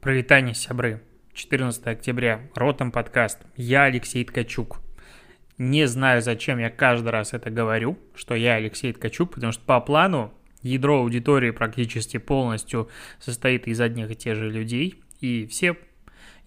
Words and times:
Провитание, 0.00 0.54
сябры. 0.54 1.02
14 1.34 1.86
октября. 1.86 2.40
Ротом 2.54 2.90
подкаст. 2.90 3.38
Я 3.54 3.82
Алексей 3.82 4.24
Ткачук. 4.24 4.80
Не 5.58 5.86
знаю, 5.86 6.22
зачем 6.22 6.58
я 6.58 6.70
каждый 6.70 7.10
раз 7.10 7.34
это 7.34 7.50
говорю, 7.50 7.98
что 8.14 8.34
я 8.34 8.54
Алексей 8.54 8.94
Ткачук, 8.94 9.34
потому 9.34 9.52
что 9.52 9.62
по 9.62 9.78
плану 9.78 10.32
ядро 10.62 11.00
аудитории 11.00 11.50
практически 11.50 12.16
полностью 12.16 12.88
состоит 13.18 13.68
из 13.68 13.78
одних 13.78 14.10
и 14.10 14.16
тех 14.16 14.36
же 14.36 14.50
людей, 14.50 15.02
и 15.20 15.46
все 15.46 15.76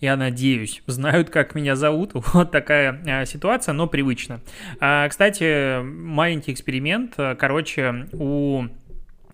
я 0.04 0.18
надеюсь, 0.18 0.82
знают, 0.86 1.30
как 1.30 1.56
меня 1.56 1.76
зовут. 1.76 2.12
Вот 2.34 2.52
такая 2.52 3.02
а, 3.08 3.26
ситуация, 3.26 3.74
но 3.74 3.88
привычно. 3.88 4.42
А, 4.80 5.08
кстати, 5.08 5.82
маленький 5.82 6.52
эксперимент. 6.52 7.16
Короче, 7.38 8.08
у 8.12 8.64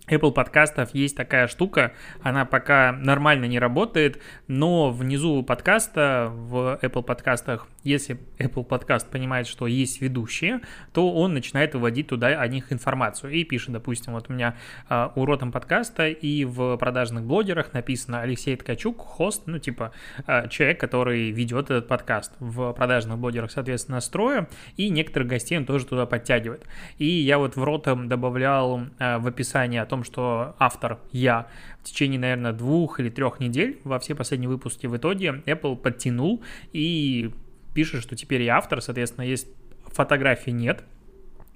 Apple 0.10 0.32
подкастов 0.32 0.94
есть 0.94 1.16
такая 1.16 1.48
штука, 1.48 1.94
она 2.22 2.46
пока 2.46 2.92
нормально 2.92 3.46
не 3.46 3.60
работает, 3.60 4.20
но 4.48 4.90
внизу 4.90 5.44
подкаста, 5.44 6.32
в 6.34 6.80
Apple 6.82 7.04
подкастах, 7.04 7.68
если 7.84 8.20
Apple 8.40 8.64
подкаст 8.64 9.10
понимает, 9.10 9.48
что 9.48 9.68
есть 9.68 10.02
ведущие, 10.02 10.62
то 10.94 11.14
он 11.14 11.34
начинает 11.34 11.74
выводить 11.74 12.08
туда 12.08 12.28
о 12.28 12.48
них 12.48 12.72
информацию 12.72 13.32
и 13.32 13.44
пишет, 13.44 13.72
допустим, 13.72 14.14
вот 14.14 14.30
у 14.30 14.34
меня 14.34 14.56
uh, 14.90 15.12
у 15.16 15.26
Ротом 15.26 15.52
подкаста 15.52 16.08
и 16.08 16.46
в 16.46 16.78
продажных 16.78 17.24
блогерах 17.24 17.74
написано 17.74 18.22
Алексей 18.22 18.56
Ткачук, 18.56 19.00
хост, 19.00 19.44
ну 19.46 19.60
типа 19.60 19.92
uh, 20.28 20.50
человек, 20.50 20.80
который 20.80 21.32
ведет 21.32 21.66
этот 21.66 21.88
подкаст. 21.88 22.34
В 22.40 22.74
продажных 22.74 23.18
блогерах, 23.18 23.52
соответственно, 23.52 23.98
настрою, 23.98 24.48
и 24.76 24.90
некоторых 24.90 25.30
гостей 25.30 25.58
он 25.58 25.66
тоже 25.66 25.86
туда 25.86 26.06
подтягивает. 26.06 26.66
И 26.98 27.06
я 27.06 27.38
вот 27.38 27.56
в 27.56 27.64
Ротом 27.64 28.10
добавлял 28.10 28.80
uh, 28.80 29.20
в 29.20 29.28
описание 29.28 29.82
о 29.82 29.86
том, 29.86 29.99
том, 30.00 30.04
что 30.04 30.56
автор 30.60 31.00
я 31.12 31.48
в 31.82 31.86
течение, 31.86 32.20
наверное, 32.20 32.54
двух 32.54 33.00
или 33.00 33.10
трех 33.10 33.40
недель 33.40 33.80
во 33.84 34.00
все 34.00 34.16
последние 34.16 34.50
выпуски 34.50 34.88
в 34.88 34.96
итоге 34.96 35.42
Apple 35.46 35.76
подтянул 35.76 36.42
и 36.74 37.32
пишет, 37.74 38.02
что 38.02 38.16
теперь 38.16 38.42
я 38.44 38.58
автор, 38.58 38.82
соответственно, 38.82 39.26
есть 39.26 39.48
фотографий 39.86 40.52
нет, 40.52 40.84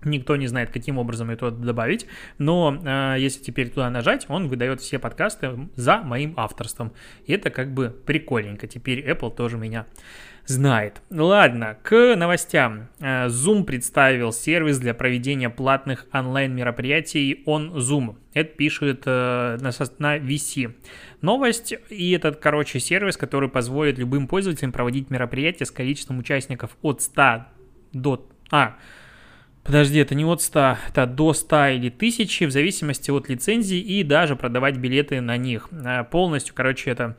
Никто 0.06 0.36
не 0.36 0.48
знает, 0.48 0.70
каким 0.70 0.98
образом 0.98 1.30
это 1.30 1.52
добавить, 1.52 2.06
но 2.38 2.80
э, 2.84 3.16
если 3.20 3.42
теперь 3.42 3.70
туда 3.70 3.90
нажать, 3.90 4.26
он 4.30 4.48
выдает 4.48 4.82
все 4.82 5.00
подкасты 5.00 5.70
за 5.76 5.98
моим 5.98 6.34
авторством. 6.38 6.94
И 7.26 7.34
это 7.34 7.50
как 7.50 7.74
бы 7.74 7.90
прикольненько. 8.06 8.68
Теперь 8.68 9.08
Apple 9.08 9.36
тоже 9.36 9.58
меня 9.58 9.86
знает. 10.46 11.02
Ладно, 11.10 11.78
к 11.84 12.16
новостям. 12.16 12.90
Э, 13.00 13.28
Zoom 13.28 13.64
представил 13.64 14.32
сервис 14.32 14.80
для 14.80 14.94
проведения 14.94 15.50
платных 15.50 16.06
онлайн-мероприятий 16.12 17.44
on 17.46 17.76
Zoom. 17.76 18.18
Это 18.34 18.54
пишет 18.56 19.04
э, 19.06 19.58
на, 19.62 19.72
на 20.00 20.18
VC. 20.18 20.74
Новость, 21.22 21.74
и 21.90 22.12
этот, 22.12 22.38
короче, 22.38 22.80
сервис, 22.80 23.16
который 23.16 23.50
позволит 23.50 23.98
любым 23.98 24.28
пользователям 24.28 24.72
проводить 24.72 25.10
мероприятия 25.10 25.66
с 25.66 25.72
количеством 25.72 26.20
участников 26.20 26.78
от 26.82 27.02
100 27.02 27.46
до... 27.94 28.28
А, 28.52 28.76
Подожди, 29.64 30.00
это 30.00 30.14
не 30.14 30.26
от 30.26 30.42
100, 30.42 30.78
это 30.90 31.06
до 31.06 31.34
100 31.34 31.68
или 31.68 31.88
1000, 31.88 32.48
в 32.48 32.52
зависимости 32.52 33.12
от 33.12 33.30
лицензии, 33.30 33.80
и 33.80 34.04
даже 34.04 34.36
продавать 34.36 34.76
билеты 34.76 35.22
на 35.22 35.38
них. 35.38 35.70
Э, 35.72 36.04
полностью, 36.04 36.54
короче, 36.54 36.92
это 36.92 37.18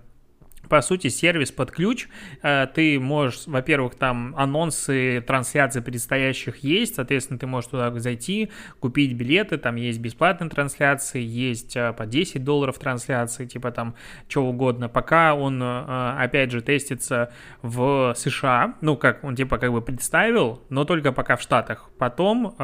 по 0.69 0.81
сути, 0.81 1.09
сервис 1.09 1.53
под 1.53 1.71
ключ. 1.71 2.09
Э, 2.43 2.67
ты 2.73 2.99
можешь, 2.99 3.47
во-первых, 3.47 3.95
там 3.95 4.35
анонсы 4.37 5.23
трансляций 5.27 5.83
предстоящих 5.83 6.59
есть, 6.59 6.97
соответственно, 6.97 7.39
ты 7.39 7.47
можешь 7.47 7.71
туда 7.71 7.91
зайти, 7.99 8.51
купить 8.81 9.15
билеты, 9.15 9.59
там 9.59 9.77
есть 9.77 10.01
бесплатные 10.01 10.51
трансляции, 10.51 11.23
есть 11.23 11.77
э, 11.77 11.93
по 11.93 12.07
10 12.07 12.45
долларов 12.45 12.79
трансляции, 12.79 13.47
типа 13.47 13.71
там 13.71 13.95
что 14.29 14.45
угодно. 14.45 14.89
Пока 14.89 15.35
он, 15.35 15.63
э, 15.63 16.15
опять 16.19 16.51
же, 16.51 16.61
тестится 16.61 17.33
в 17.63 18.15
США, 18.17 18.75
ну, 18.81 18.97
как 18.97 19.25
он 19.25 19.37
типа 19.37 19.59
как 19.59 19.73
бы 19.73 19.83
представил, 19.83 20.63
но 20.69 20.85
только 20.85 21.13
пока 21.13 21.37
в 21.37 21.43
Штатах. 21.43 21.91
Потом 21.99 22.55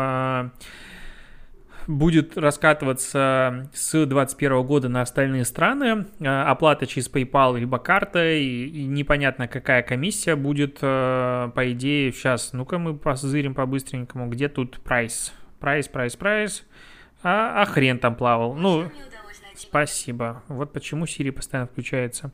будет 1.86 2.36
раскатываться 2.36 3.68
с 3.72 3.92
2021 3.92 4.62
года 4.62 4.88
на 4.88 5.02
остальные 5.02 5.44
страны. 5.44 6.06
Э, 6.20 6.42
оплата 6.42 6.86
через 6.86 7.10
PayPal 7.10 7.58
либо 7.58 7.78
карта, 7.78 8.32
и 8.32 8.84
непонятно, 8.84 9.48
какая 9.48 9.82
комиссия 9.82 10.36
будет, 10.36 10.78
э, 10.80 11.50
по 11.54 11.72
идее, 11.72 12.12
сейчас, 12.12 12.52
ну-ка 12.52 12.78
мы 12.78 12.96
позырим 12.96 13.54
по-быстренькому, 13.54 14.28
где 14.28 14.48
тут 14.48 14.80
прайс? 14.80 15.32
Price, 15.58 15.88
price, 15.88 16.16
price. 16.16 16.64
А, 17.22 17.62
а 17.62 17.66
хрен 17.66 17.98
там 17.98 18.14
плавал. 18.14 18.54
Ну, 18.54 18.90
спасибо. 19.54 20.42
Вот 20.48 20.72
почему 20.72 21.04
Siri 21.04 21.32
постоянно 21.32 21.68
включается. 21.68 22.32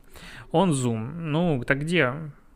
Он 0.51 0.71
Zoom. 0.71 1.13
Ну, 1.17 1.63
так 1.65 1.81
где? 1.81 2.13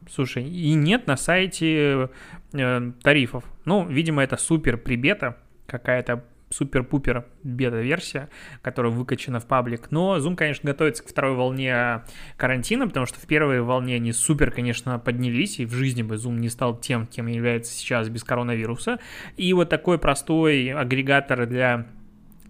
Слушай, 0.10 0.44
и 0.44 0.74
нет 0.74 1.08
на 1.08 1.18
сайте 1.18 2.10
э, 2.54 2.92
тарифов. 3.04 3.44
Ну, 3.66 3.86
видимо, 3.86 4.24
это 4.24 4.38
супер 4.38 4.78
пребета 4.78 5.38
какая-то 5.68 6.24
супер-пупер 6.52 7.26
бета-версия, 7.44 8.30
которая 8.62 8.92
выкачана 8.92 9.40
в 9.40 9.48
паблик. 9.48 9.92
Но 9.92 10.18
Zoom, 10.18 10.36
конечно, 10.36 10.70
готовится 10.70 11.04
к 11.04 11.08
второй 11.08 11.36
волне 11.36 12.04
карантина, 12.38 12.88
потому 12.88 13.06
что 13.06 13.20
в 13.20 13.26
первой 13.26 13.62
волне 13.62 13.96
они 13.96 14.12
супер, 14.12 14.52
конечно, 14.52 15.00
поднялись, 15.00 15.60
и 15.60 15.66
в 15.66 15.74
жизни 15.74 16.04
бы 16.04 16.16
Zoom 16.16 16.38
не 16.38 16.50
стал 16.50 16.78
тем, 16.80 17.08
кем 17.08 17.28
является 17.28 17.74
сейчас 17.74 18.10
без 18.10 18.24
коронавируса. 18.24 19.00
И 19.38 19.54
вот 19.54 19.70
такой 19.70 19.98
простой 19.98 20.74
агрегатор 20.74 21.46
для 21.46 21.88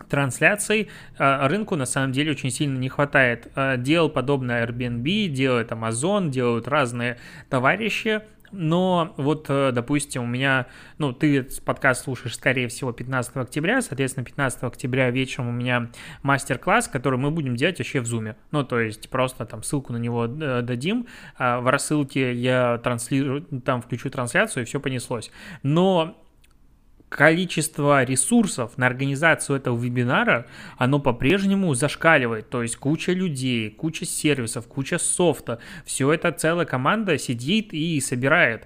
трансляций 0.09 0.89
а, 1.17 1.47
рынку 1.47 1.75
на 1.75 1.85
самом 1.85 2.11
деле 2.11 2.31
очень 2.31 2.51
сильно 2.51 2.77
не 2.77 2.89
хватает. 2.89 3.47
А, 3.55 3.77
делал 3.77 4.09
подобное 4.09 4.65
Airbnb, 4.67 5.27
делает 5.27 5.71
Amazon, 5.71 6.29
делают 6.29 6.67
разные 6.67 7.17
товарищи, 7.49 8.21
но 8.51 9.13
вот, 9.17 9.45
э, 9.49 9.71
допустим, 9.71 10.23
у 10.23 10.27
меня, 10.27 10.67
ну, 10.97 11.13
ты 11.13 11.47
подкаст 11.65 12.03
слушаешь, 12.03 12.35
скорее 12.35 12.67
всего, 12.67 12.91
15 12.91 13.37
октября, 13.37 13.81
соответственно, 13.81 14.25
15 14.25 14.63
октября 14.63 15.09
вечером 15.09 15.49
у 15.49 15.51
меня 15.51 15.89
мастер-класс, 16.23 16.87
который 16.87 17.19
мы 17.19 17.31
будем 17.31 17.55
делать 17.55 17.79
вообще 17.79 18.01
в 18.01 18.05
зуме. 18.05 18.35
Ну, 18.51 18.63
то 18.63 18.79
есть 18.79 19.09
просто 19.09 19.45
там 19.45 19.63
ссылку 19.63 19.93
на 19.93 19.97
него 19.97 20.25
э, 20.25 20.61
дадим, 20.61 21.07
а 21.37 21.59
в 21.59 21.67
рассылке 21.67 22.33
я 22.33 22.77
транслирую, 22.77 23.43
там 23.63 23.81
включу 23.81 24.09
трансляцию, 24.09 24.63
и 24.63 24.65
все 24.65 24.79
понеслось. 24.79 25.31
Но 25.63 26.17
количество 27.11 28.05
ресурсов 28.05 28.77
на 28.77 28.87
организацию 28.87 29.57
этого 29.57 29.77
вебинара, 29.77 30.47
оно 30.77 30.97
по-прежнему 30.97 31.73
зашкаливает. 31.73 32.49
То 32.49 32.63
есть 32.63 32.77
куча 32.77 33.11
людей, 33.11 33.69
куча 33.69 34.05
сервисов, 34.05 34.65
куча 34.67 34.97
софта. 34.97 35.59
Все 35.85 36.13
это 36.13 36.31
целая 36.31 36.65
команда 36.65 37.17
сидит 37.17 37.73
и 37.73 37.99
собирает. 37.99 38.65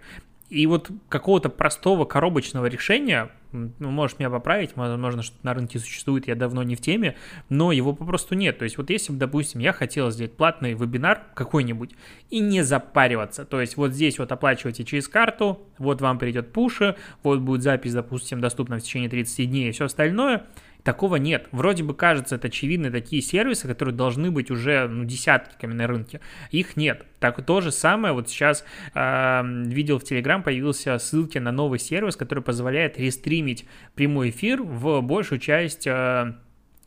И 0.51 0.67
вот 0.67 0.91
какого-то 1.09 1.49
простого 1.49 2.05
коробочного 2.05 2.67
решения, 2.67 3.31
ну, 3.79 3.91
можешь 3.91 4.19
меня 4.19 4.29
поправить, 4.29 4.71
возможно, 4.75 5.21
что 5.23 5.35
на 5.43 5.53
рынке 5.53 5.79
существует, 5.79 6.27
я 6.27 6.35
давно 6.35 6.63
не 6.63 6.75
в 6.75 6.81
теме, 6.81 7.15
но 7.49 7.71
его 7.71 7.93
попросту 7.93 8.35
нет. 8.35 8.57
То 8.57 8.63
есть 8.63 8.77
вот 8.77 8.89
если 8.89 9.13
бы, 9.13 9.19
допустим, 9.19 9.59
я 9.61 9.73
хотел 9.73 10.11
сделать 10.11 10.35
платный 10.35 10.73
вебинар 10.73 11.23
какой-нибудь 11.33 11.91
и 12.29 12.39
не 12.39 12.61
запариваться, 12.61 13.45
то 13.45 13.61
есть 13.61 13.77
вот 13.77 13.91
здесь 13.91 14.19
вот 14.19 14.31
оплачивайте 14.31 14.83
через 14.83 15.07
карту, 15.07 15.59
вот 15.77 16.01
вам 16.01 16.19
придет 16.19 16.51
пуши, 16.51 16.95
вот 17.23 17.39
будет 17.39 17.61
запись, 17.61 17.93
допустим, 17.93 18.41
доступна 18.41 18.79
в 18.79 18.83
течение 18.83 19.09
30 19.09 19.49
дней 19.49 19.69
и 19.69 19.71
все 19.71 19.85
остальное– 19.85 20.45
Такого 20.85 21.15
нет. 21.15 21.47
Вроде 21.51 21.83
бы 21.83 21.95
кажется, 21.95 22.35
это 22.35 22.45
очевидно, 22.45 22.91
такие 22.91 23.19
сервисы, 23.19 23.67
которые 23.67 23.95
должны 23.95 24.29
быть 24.29 24.51
уже 24.51 24.87
ну, 24.87 25.03
десятками 25.03 25.73
на 25.73 25.87
рынке. 25.87 26.21
Их 26.51 26.77
нет. 26.77 27.07
Так 27.19 27.43
то 27.43 27.59
же 27.59 27.71
самое, 27.71 28.13
вот 28.13 28.29
сейчас 28.29 28.63
э, 28.93 29.41
видел 29.65 29.97
в 29.97 30.03
Телеграм, 30.03 30.43
появился 30.43 30.99
ссылки 30.99 31.39
на 31.39 31.51
новый 31.51 31.79
сервис, 31.79 32.15
который 32.15 32.43
позволяет 32.43 32.99
рестримить 32.99 33.65
прямой 33.95 34.29
эфир 34.29 34.61
в 34.61 35.01
большую 35.01 35.39
часть 35.39 35.87
э, 35.87 36.35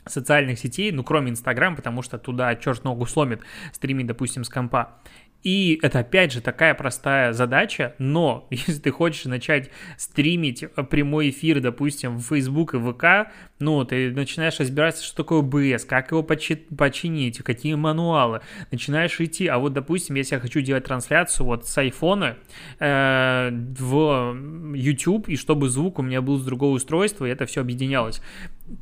социальных 0.06 0.60
сетей, 0.60 0.92
ну, 0.92 1.02
кроме 1.02 1.32
Инстаграм, 1.32 1.74
потому 1.74 2.02
что 2.02 2.18
туда 2.18 2.54
черт 2.54 2.84
ногу 2.84 3.04
сломит 3.04 3.40
стримить, 3.72 4.06
допустим, 4.06 4.44
с 4.44 4.48
компа. 4.48 4.98
И 5.42 5.78
это 5.82 6.00
опять 6.00 6.32
же 6.32 6.40
такая 6.40 6.74
простая 6.74 7.32
задача, 7.32 7.94
но 7.98 8.46
если 8.50 8.80
ты 8.80 8.90
хочешь 8.90 9.24
начать 9.24 9.70
стримить 9.96 10.64
прямой 10.90 11.30
эфир, 11.30 11.60
допустим, 11.60 12.16
в 12.18 12.22
Facebook 12.22 12.74
и 12.74 12.78
ВК, 12.78 13.32
ну, 13.58 13.84
ты 13.84 14.10
начинаешь 14.10 14.58
разбираться, 14.58 15.04
что 15.04 15.16
такое 15.16 15.42
OBS, 15.42 15.86
как 15.86 16.10
его 16.10 16.22
почи- 16.22 16.66
починить, 16.76 17.38
какие 17.38 17.74
мануалы, 17.74 18.40
начинаешь 18.70 19.20
идти, 19.20 19.46
а 19.46 19.58
вот, 19.58 19.72
допустим, 19.72 20.16
если 20.16 20.34
я 20.34 20.40
хочу 20.40 20.60
делать 20.60 20.84
трансляцию 20.84 21.46
вот 21.46 21.66
с 21.66 21.78
айфона 21.78 22.36
э, 22.78 23.50
в 23.52 24.36
YouTube, 24.74 25.28
и 25.28 25.36
чтобы 25.36 25.68
звук 25.68 25.98
у 25.98 26.02
меня 26.02 26.20
был 26.20 26.38
с 26.38 26.44
другого 26.44 26.74
устройства, 26.74 27.26
и 27.26 27.30
это 27.30 27.46
все 27.46 27.60
объединялось, 27.60 28.20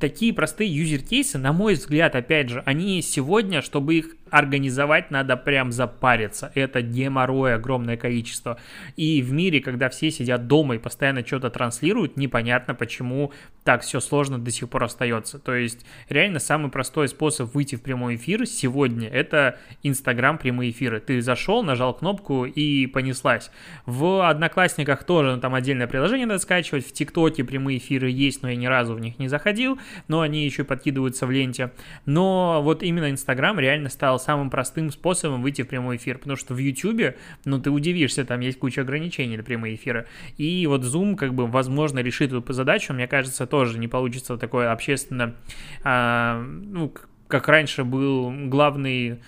такие 0.01 0.33
простые 0.33 0.75
юзер-кейсы, 0.75 1.39
на 1.39 1.53
мой 1.53 1.75
взгляд, 1.75 2.15
опять 2.15 2.49
же, 2.49 2.63
они 2.67 3.03
сегодня, 3.03 3.63
чтобы 3.63 3.97
их 3.97 4.17
организовать, 4.31 5.11
надо 5.11 5.37
прям 5.37 5.73
запариться. 5.73 6.51
Это 6.55 6.83
геморрой 6.83 7.55
огромное 7.55 7.97
количество. 7.97 8.59
И 8.97 9.23
в 9.23 9.33
мире, 9.33 9.61
когда 9.61 9.89
все 9.89 10.11
сидят 10.11 10.47
дома 10.47 10.75
и 10.75 10.79
постоянно 10.79 11.25
что-то 11.25 11.51
транслируют, 11.51 12.17
непонятно, 12.17 12.75
почему 12.75 13.33
так 13.65 13.83
все 13.83 14.01
сложно 14.01 14.39
до 14.39 14.51
сих 14.51 14.69
пор 14.69 14.85
остается. 14.85 15.39
То 15.39 15.55
есть, 15.55 15.87
реально, 16.09 16.39
самый 16.39 16.71
простой 16.71 17.09
способ 17.09 17.55
выйти 17.55 17.77
в 17.77 17.83
прямой 17.83 18.17
эфир 18.17 18.47
сегодня– 18.47 19.09
это 19.13 19.59
Инстаграм 19.83 20.39
прямые 20.39 20.71
эфиры. 20.71 21.01
Ты 21.01 21.21
зашел, 21.21 21.63
нажал 21.63 21.95
кнопку 21.95 22.45
и 22.45 22.87
понеслась. 22.87 23.51
В 23.85 24.29
Одноклассниках 24.29 25.05
тоже 25.05 25.37
ну, 25.37 25.41
там 25.41 25.55
отдельное 25.55 25.87
приложение 25.87 26.27
надо 26.27 26.41
скачивать, 26.41 26.87
в 26.87 26.93
ТикТоке 26.93 27.45
прямые 27.45 27.79
эфиры 27.79 28.11
есть, 28.11 28.43
но 28.43 28.51
я 28.51 28.57
ни 28.57 28.67
разу 28.67 28.95
в 28.95 29.01
них 29.01 29.19
не 29.19 29.29
заходил, 29.29 29.76
но 30.09 30.21
они 30.21 30.45
еще 30.45 30.65
подкидываются 30.65 31.27
в 31.27 31.31
ленте. 31.31 31.73
Но 32.05 32.61
вот 32.63 32.83
именно 32.83 33.11
Инстаграм 33.11 33.59
реально 33.59 33.89
стал 33.89 34.19
самым 34.19 34.51
простым 34.51 34.91
способом 34.91 35.43
выйти 35.43 35.63
в 35.63 35.69
прямой 35.69 35.97
эфир, 35.97 36.19
потому 36.19 36.37
что 36.37 36.55
в 36.55 36.59
Ютубе, 36.59 37.17
ну, 37.45 37.61
ты 37.61 37.71
удивишься, 37.71 38.25
там 38.25 38.41
есть 38.41 38.59
куча 38.59 38.83
ограничений 38.83 39.37
на 39.37 39.43
прямые 39.43 39.75
эфиры. 39.75 40.07
И 40.37 40.67
вот 40.67 40.83
Zoom, 40.83 41.17
как 41.17 41.35
бы, 41.35 41.47
возможно, 41.47 42.01
решит 42.01 42.33
эту 42.33 42.53
задачу, 42.53 42.93
мне 42.93 43.07
кажется, 43.07 43.47
тоже 43.47 43.79
не 43.79 43.89
получится 43.89 44.37
такое 44.37 44.73
общественно, 44.73 45.35
а, 45.83 46.43
ну, 46.43 46.93
как 47.29 47.49
раньше 47.49 47.85
был 47.85 48.31
главный 48.49 49.21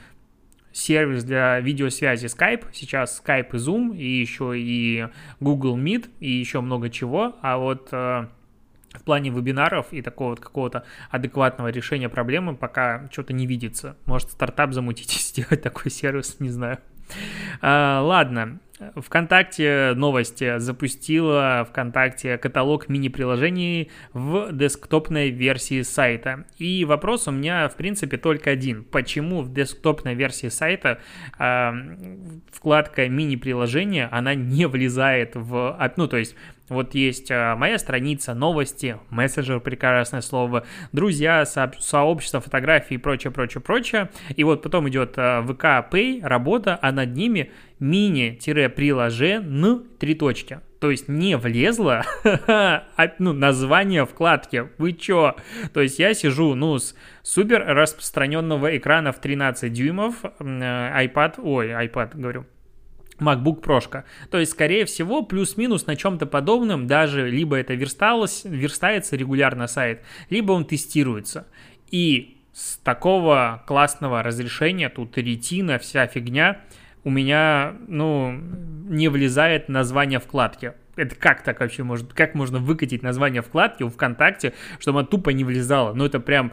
сервис 0.73 1.25
для 1.25 1.61
видеосвязи 1.61 2.27
Skype, 2.27 2.67
сейчас 2.73 3.23
Skype 3.25 3.49
и 3.53 3.57
Zoom, 3.57 3.97
и 3.97 4.21
еще 4.21 4.53
и 4.57 5.09
Google 5.41 5.77
Meet, 5.77 6.09
и 6.21 6.31
еще 6.31 6.61
много 6.61 6.91
чего, 6.91 7.37
а 7.43 7.59
вот 7.59 7.89
а, 7.93 8.29
в 8.95 9.03
плане 9.03 9.31
вебинаров 9.31 9.87
и 9.93 10.03
такого 10.03 10.31
вот 10.31 10.41
какого-то 10.41 10.85
адекватного 11.11 11.69
решения 11.69 12.09
проблемы 12.09 12.57
пока 12.57 13.09
что-то 13.13 13.33
не 13.33 13.47
видится. 13.47 13.97
Может, 14.07 14.31
стартап 14.31 14.73
замутить 14.73 15.15
и 15.15 15.19
сделать 15.23 15.63
такой 15.63 15.91
сервис, 15.91 16.37
не 16.41 16.51
знаю. 16.51 16.79
А, 17.61 18.03
ладно, 18.03 18.61
ВКонтакте 18.95 19.93
новости 19.97 20.59
запустила 20.59 21.67
ВКонтакте 21.71 22.39
каталог 22.39 22.89
мини-приложений 22.89 23.91
в 24.13 24.53
десктопной 24.53 25.31
версии 25.31 25.83
сайта. 25.83 26.45
И 26.59 26.85
вопрос 26.85 27.27
у 27.29 27.33
меня, 27.33 27.69
в 27.69 27.77
принципе, 27.77 28.19
только 28.19 28.51
один. 28.51 28.85
Почему 28.85 29.43
в 29.43 29.53
десктопной 29.53 30.15
версии 30.15 30.49
сайта 30.49 31.01
э, 31.39 31.73
вкладка 32.53 33.09
мини-приложения, 33.09 34.09
она 34.13 34.35
не 34.35 34.67
влезает 34.67 35.33
в... 35.35 35.93
Ну, 35.97 36.07
то 36.07 36.17
есть 36.17 36.37
вот 36.69 36.95
есть 36.95 37.31
а, 37.31 37.57
моя 37.57 37.79
страница, 37.79 38.35
новости, 38.35 38.99
мессенджер, 39.11 39.61
прекрасное 39.61 40.21
слово, 40.21 40.67
друзья, 40.93 41.47
со 41.47 41.73
сообщество, 41.79 42.41
фотографии 42.41 42.95
и 42.95 42.99
прочее, 42.99 43.31
прочее, 43.31 43.61
прочее. 43.61 44.11
И 44.37 44.45
вот 44.45 44.63
потом 44.63 44.89
идет 44.89 45.15
а, 45.17 45.43
ВК 45.43 45.93
Pay, 45.93 46.21
работа, 46.23 46.79
а 46.81 46.93
над 46.93 47.15
ними 47.15 47.51
мини-приложен, 47.81 49.87
три 49.99 50.15
точки. 50.15 50.61
То 50.81 50.93
есть 50.93 51.09
не 51.09 51.37
влезло 51.37 52.05
а, 52.25 52.85
ну, 53.19 53.33
название 53.33 54.07
вкладки. 54.07 54.69
Вы 54.79 54.93
чё? 54.93 55.35
То 55.73 55.81
есть 55.81 55.99
я 55.99 56.15
сижу, 56.15 56.55
ну, 56.55 56.79
с 56.79 56.95
супер 57.23 57.65
распространенного 57.67 58.77
экрана 58.77 59.11
в 59.13 59.21
13 59.21 59.73
дюймов, 59.73 60.23
iPad, 60.39 61.35
ой, 61.39 61.71
iPad, 61.71 62.11
говорю, 62.15 62.47
MacBook 63.19 63.63
Pro. 63.63 64.05
То 64.31 64.39
есть, 64.39 64.53
скорее 64.53 64.85
всего, 64.85 65.23
плюс-минус 65.23 65.87
на 65.87 65.97
чем-то 65.97 66.27
подобном, 66.27 66.87
даже 66.87 67.29
либо 67.29 67.57
это 67.57 67.75
версталось, 67.75 68.43
верстается 68.45 69.17
регулярно 69.17 69.67
сайт, 69.67 70.03
либо 70.31 70.53
он 70.53 70.65
тестируется. 70.65 71.47
И 71.91 72.39
с 72.53 72.77
такого 72.79 73.63
классного 73.67 74.23
разрешения, 74.23 74.89
тут 74.89 75.17
ретина, 75.17 75.79
вся 75.79 76.07
фигня, 76.07 76.61
у 77.05 77.11
меня, 77.11 77.77
ну, 77.87 78.33
не 78.89 79.09
влезает 79.09 79.69
название 79.69 80.19
вкладки. 80.19 80.73
Это 80.97 81.15
как 81.15 81.43
так 81.43 81.61
вообще 81.61 81.85
может, 81.85 82.13
как 82.13 82.35
можно 82.35 82.59
выкатить 82.59 83.03
название 83.03 83.41
вкладки 83.41 83.85
у 83.85 83.89
ВКонтакте, 83.89 84.55
чтобы 84.81 85.01
она 85.01 85.09
тупо 85.09 85.31
не 85.31 85.45
влезала? 85.45 85.95
Ну, 85.95 86.05
это 86.05 86.19
прям, 86.19 86.53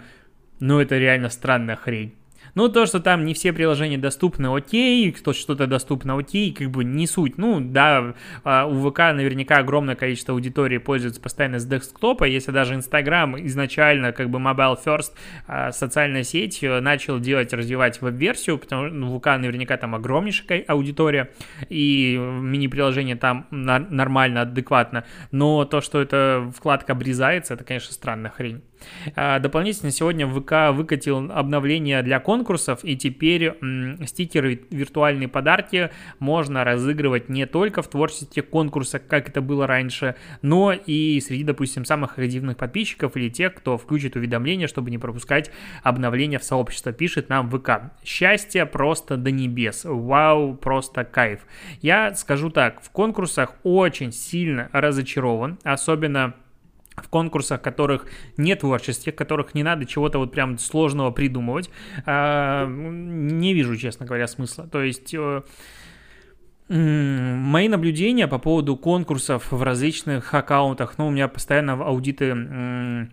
ну, 0.60 0.80
это 0.80 0.98
реально 0.98 1.30
странная 1.30 1.76
хрень. 1.76 2.14
Ну, 2.56 2.70
то, 2.70 2.86
что 2.86 3.02
там 3.02 3.26
не 3.26 3.34
все 3.34 3.52
приложения 3.52 3.98
доступны, 3.98 4.48
окей, 4.56 5.12
кто 5.12 5.34
что-то 5.34 5.68
доступно, 5.68 6.18
окей, 6.18 6.54
как 6.54 6.72
бы 6.72 6.86
не 6.86 7.06
суть. 7.06 7.38
Ну, 7.38 7.60
да, 7.60 8.16
а, 8.46 8.66
у 8.66 8.90
ВК 8.90 9.00
наверняка 9.14 9.58
огромное 9.58 9.96
количество 9.96 10.34
аудитории 10.34 10.78
пользуется 10.78 11.20
постоянно 11.20 11.60
с 11.60 11.66
десктопа, 11.66 12.24
если 12.24 12.52
даже 12.52 12.76
Инстаграм 12.76 13.38
изначально, 13.46 14.14
как 14.14 14.30
бы 14.30 14.40
mobile 14.40 14.78
first, 14.84 15.12
а, 15.48 15.74
социальная 15.74 16.24
сеть 16.24 16.64
э, 16.64 16.80
начал 16.80 17.20
делать, 17.20 17.52
развивать 17.52 18.02
веб-версию, 18.02 18.58
потому 18.58 18.88
что 18.88 18.96
ну, 18.96 19.20
ВК 19.20 19.26
наверняка 19.38 19.76
там 19.76 19.94
огромнейшая 19.94 20.64
аудитория, 20.66 21.32
и 21.68 22.16
мини-приложение 22.18 23.18
там 23.18 23.48
нормально, 23.52 24.44
адекватно, 24.44 25.04
но 25.32 25.66
то, 25.66 25.82
что 25.82 26.02
эта 26.02 26.50
вкладка 26.56 26.94
обрезается, 26.94 27.54
это, 27.54 27.66
конечно, 27.66 27.94
странная 27.94 28.32
хрень. 28.32 28.64
А, 29.16 29.40
дополнительно 29.40 29.92
сегодня 29.92 30.28
ВК 30.28 30.76
выкатил 30.76 31.32
обновление 31.32 32.02
для 32.04 32.20
конкурсов, 32.20 32.80
и 32.84 32.96
теперь 32.96 33.54
стикеры 34.06 34.62
виртуальные 34.70 35.28
подарки 35.28 35.92
можно 36.20 36.64
разыгрывать 36.64 37.30
не 37.30 37.46
только 37.46 37.82
в 37.82 37.90
творчестве 37.90 38.44
конкурса, 38.44 39.00
как 39.00 39.30
это 39.30 39.42
было 39.42 39.68
раньше, 39.68 40.16
но 40.42 40.74
и 40.74 41.20
среди, 41.22 41.44
допустим, 41.44 41.86
самых 41.86 42.18
активных 42.18 42.58
подписчиков 42.58 43.16
или 43.16 43.30
тех, 43.30 43.54
кто 43.54 43.78
включит 43.78 44.16
уведомления, 44.16 44.68
чтобы 44.68 44.92
не 44.92 44.98
пропускать 44.98 45.52
обновления 45.84 46.40
в 46.40 46.44
сообщество, 46.44 46.92
пишет 46.92 47.30
нам 47.30 47.50
ВК. 47.50 47.92
Счастье 48.04 48.66
просто 48.66 49.18
до 49.18 49.32
небес. 49.32 49.82
Вау, 49.86 50.56
просто 50.56 51.04
кайф. 51.04 51.42
Я 51.82 52.14
скажу 52.16 52.50
так, 52.50 52.82
в 52.82 52.90
конкурсах 52.92 53.54
очень 53.64 54.12
сильно 54.12 54.70
разочарован, 54.72 55.60
особенно 55.64 56.34
в 56.96 57.10
конкурсах, 57.10 57.62
которых 57.62 58.08
нет 58.38 58.62
творчества, 58.62 59.12
которых 59.12 59.54
не 59.54 59.64
надо 59.64 59.86
чего-то 59.86 60.20
вот 60.20 60.32
прям 60.32 60.58
сложного 60.58 61.12
придумывать, 61.12 61.70
а, 62.06 62.68
не 62.68 63.54
вижу, 63.54 63.76
честно 63.76 64.06
говоря, 64.06 64.28
смысла. 64.28 64.68
То 64.68 64.82
есть 64.82 65.14
э, 65.14 65.42
мои 66.70 67.68
наблюдения 67.68 68.28
по 68.28 68.40
поводу 68.40 68.78
конкурсов 68.78 69.52
в 69.52 69.62
различных 69.62 70.34
аккаунтах, 70.34 70.98
ну, 70.98 71.08
у 71.08 71.12
меня 71.12 71.28
постоянно 71.28 71.74
аудиты 71.74 73.10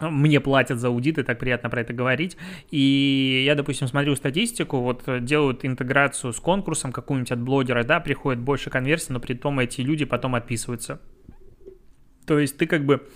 мне 0.00 0.40
платят 0.40 0.80
за 0.80 0.88
аудиты, 0.88 1.22
так 1.22 1.38
приятно 1.38 1.70
про 1.70 1.80
это 1.80 1.92
говорить. 1.92 2.36
И 2.70 3.44
я, 3.46 3.54
допустим, 3.54 3.86
смотрю 3.86 4.16
статистику, 4.16 4.80
вот 4.80 5.04
делают 5.24 5.64
интеграцию 5.64 6.32
с 6.32 6.40
конкурсом 6.40 6.92
какую-нибудь 6.92 7.30
от 7.30 7.40
блогера, 7.40 7.84
да, 7.84 8.00
приходит 8.00 8.40
больше 8.40 8.70
конверсий, 8.70 9.12
но 9.12 9.20
при 9.20 9.34
том 9.34 9.60
эти 9.60 9.82
люди 9.82 10.04
потом 10.04 10.34
отписываются. 10.34 11.00
То 12.26 12.38
есть 12.38 12.56
ты 12.56 12.66
как 12.66 12.84
бы 12.84 13.06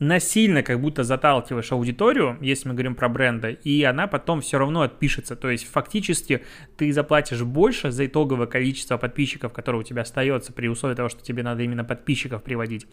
насильно 0.00 0.62
как 0.62 0.80
будто 0.80 1.04
заталкиваешь 1.04 1.70
аудиторию, 1.72 2.38
если 2.40 2.68
мы 2.68 2.74
говорим 2.74 2.94
про 2.94 3.08
бренды, 3.08 3.58
и 3.62 3.84
она 3.84 4.06
потом 4.06 4.40
все 4.40 4.58
равно 4.58 4.80
отпишется. 4.80 5.36
То 5.36 5.50
есть 5.50 5.70
фактически 5.70 6.42
ты 6.76 6.90
заплатишь 6.92 7.42
больше 7.42 7.90
за 7.90 8.06
итоговое 8.06 8.46
количество 8.46 8.96
подписчиков, 8.96 9.52
которое 9.52 9.78
у 9.78 9.82
тебя 9.82 10.02
остается 10.02 10.52
при 10.52 10.68
условии 10.68 10.94
того, 10.94 11.10
что 11.10 11.22
тебе 11.22 11.42
надо 11.42 11.62
именно 11.62 11.84
подписчиков 11.84 12.42
приводить. 12.42 12.86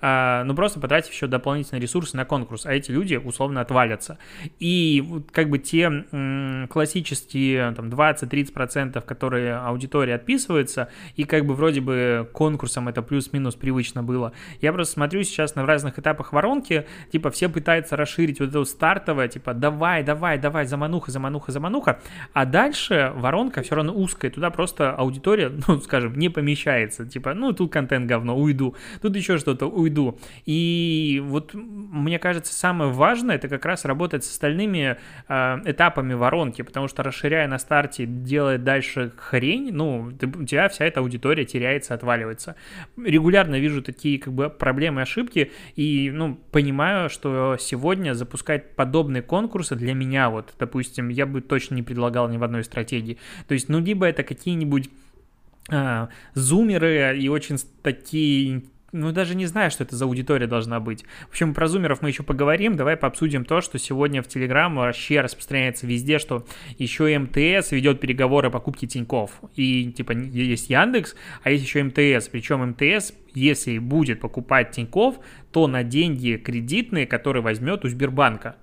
А, 0.00 0.42
ну 0.44 0.54
просто 0.54 0.80
потратив 0.80 1.12
еще 1.12 1.26
дополнительные 1.26 1.82
ресурсы 1.82 2.16
на 2.16 2.24
конкурс, 2.24 2.64
а 2.64 2.72
эти 2.72 2.90
люди 2.90 3.16
условно 3.16 3.60
отвалятся. 3.60 4.18
И 4.58 5.04
как 5.32 5.50
бы 5.50 5.58
те 5.58 6.06
м, 6.10 6.66
классические 6.68 7.72
там 7.72 7.90
20-30%, 7.90 9.02
которые 9.02 9.56
аудитория 9.56 10.14
отписывается, 10.14 10.88
и 11.14 11.24
как 11.24 11.44
бы 11.44 11.54
вроде 11.54 11.82
бы 11.82 12.28
конкурсом 12.32 12.88
это 12.88 13.02
плюс-минус 13.02 13.54
привычно 13.54 14.02
было. 14.02 14.32
Я 14.62 14.72
просто 14.72 14.94
смотрю 14.94 15.22
сейчас 15.24 15.54
на 15.56 15.66
разных 15.66 15.98
этапах 15.98 16.32
ворон, 16.32 16.53
воронке, 16.54 16.86
типа, 17.12 17.30
все 17.30 17.48
пытаются 17.48 17.96
расширить 17.96 18.40
вот 18.40 18.54
вот 18.54 18.68
стартовое, 18.68 19.28
типа, 19.28 19.54
давай, 19.54 20.02
давай, 20.02 20.38
давай, 20.38 20.66
замануха, 20.66 21.10
замануха, 21.10 21.52
замануха, 21.52 22.00
а 22.32 22.44
дальше 22.44 23.12
воронка 23.16 23.62
все 23.62 23.74
равно 23.74 23.92
узкая, 23.92 24.30
туда 24.30 24.50
просто 24.50 24.94
аудитория, 24.94 25.50
ну, 25.68 25.80
скажем, 25.80 26.18
не 26.18 26.28
помещается, 26.28 27.06
типа, 27.06 27.34
ну, 27.34 27.52
тут 27.52 27.72
контент 27.72 28.06
говно, 28.06 28.36
уйду, 28.36 28.74
тут 29.02 29.16
еще 29.16 29.38
что-то, 29.38 29.66
уйду. 29.66 30.18
И 30.46 31.22
вот, 31.24 31.54
мне 31.54 32.18
кажется, 32.18 32.52
самое 32.52 32.90
важное, 32.90 33.36
это 33.36 33.48
как 33.48 33.64
раз 33.64 33.84
работать 33.84 34.24
с 34.24 34.30
остальными 34.30 34.96
э, 35.28 35.60
этапами 35.64 36.14
воронки, 36.14 36.62
потому 36.62 36.88
что 36.88 37.02
расширяя 37.02 37.48
на 37.48 37.58
старте, 37.58 38.06
делая 38.06 38.58
дальше 38.58 39.12
хрень, 39.16 39.72
ну, 39.72 40.12
ты, 40.18 40.26
у 40.26 40.44
тебя 40.44 40.68
вся 40.68 40.84
эта 40.84 41.00
аудитория 41.00 41.44
теряется, 41.44 41.94
отваливается. 41.94 42.54
Регулярно 42.96 43.58
вижу 43.58 43.82
такие, 43.82 44.18
как 44.18 44.32
бы, 44.32 44.50
проблемы, 44.50 45.02
ошибки, 45.02 45.50
и, 45.76 46.10
ну, 46.12 46.38
понимаю, 46.50 47.10
что 47.10 47.56
сегодня 47.58 48.14
запускать 48.14 48.76
подобные 48.76 49.22
конкурсы 49.22 49.76
для 49.76 49.94
меня, 49.94 50.30
вот, 50.30 50.54
допустим, 50.58 51.08
я 51.08 51.26
бы 51.26 51.40
точно 51.40 51.74
не 51.74 51.82
предлагал 51.82 52.28
ни 52.28 52.36
в 52.36 52.44
одной 52.44 52.64
стратегии. 52.64 53.18
То 53.48 53.54
есть, 53.54 53.68
ну, 53.68 53.80
либо 53.80 54.06
это 54.06 54.22
какие-нибудь 54.22 54.90
а, 55.70 56.08
зумеры 56.34 57.18
и 57.18 57.28
очень 57.28 57.56
такие 57.82 58.64
ну, 58.94 59.10
даже 59.10 59.34
не 59.34 59.46
знаю, 59.46 59.72
что 59.72 59.82
это 59.82 59.96
за 59.96 60.04
аудитория 60.04 60.46
должна 60.46 60.78
быть. 60.78 61.04
В 61.26 61.30
общем, 61.30 61.52
про 61.52 61.66
зумеров 61.66 62.00
мы 62.00 62.10
еще 62.10 62.22
поговорим. 62.22 62.76
Давай 62.76 62.96
пообсудим 62.96 63.44
то, 63.44 63.60
что 63.60 63.76
сегодня 63.76 64.22
в 64.22 64.28
Телеграм 64.28 64.76
вообще 64.76 65.20
распространяется 65.20 65.86
везде, 65.88 66.20
что 66.20 66.46
еще 66.78 67.18
МТС 67.18 67.72
ведет 67.72 67.98
переговоры 67.98 68.48
о 68.48 68.50
покупке 68.52 68.86
Тиньков. 68.86 69.32
И, 69.56 69.90
типа, 69.90 70.12
есть 70.12 70.70
Яндекс, 70.70 71.16
а 71.42 71.50
есть 71.50 71.64
еще 71.64 71.82
МТС. 71.82 72.28
Причем 72.28 72.64
МТС, 72.70 73.12
если 73.34 73.78
будет 73.78 74.20
покупать 74.20 74.70
Тиньков, 74.70 75.16
то 75.50 75.66
на 75.66 75.82
деньги 75.82 76.36
кредитные, 76.36 77.06
которые 77.08 77.42
возьмет 77.42 77.84
у 77.84 77.88
Сбербанка. 77.88 78.54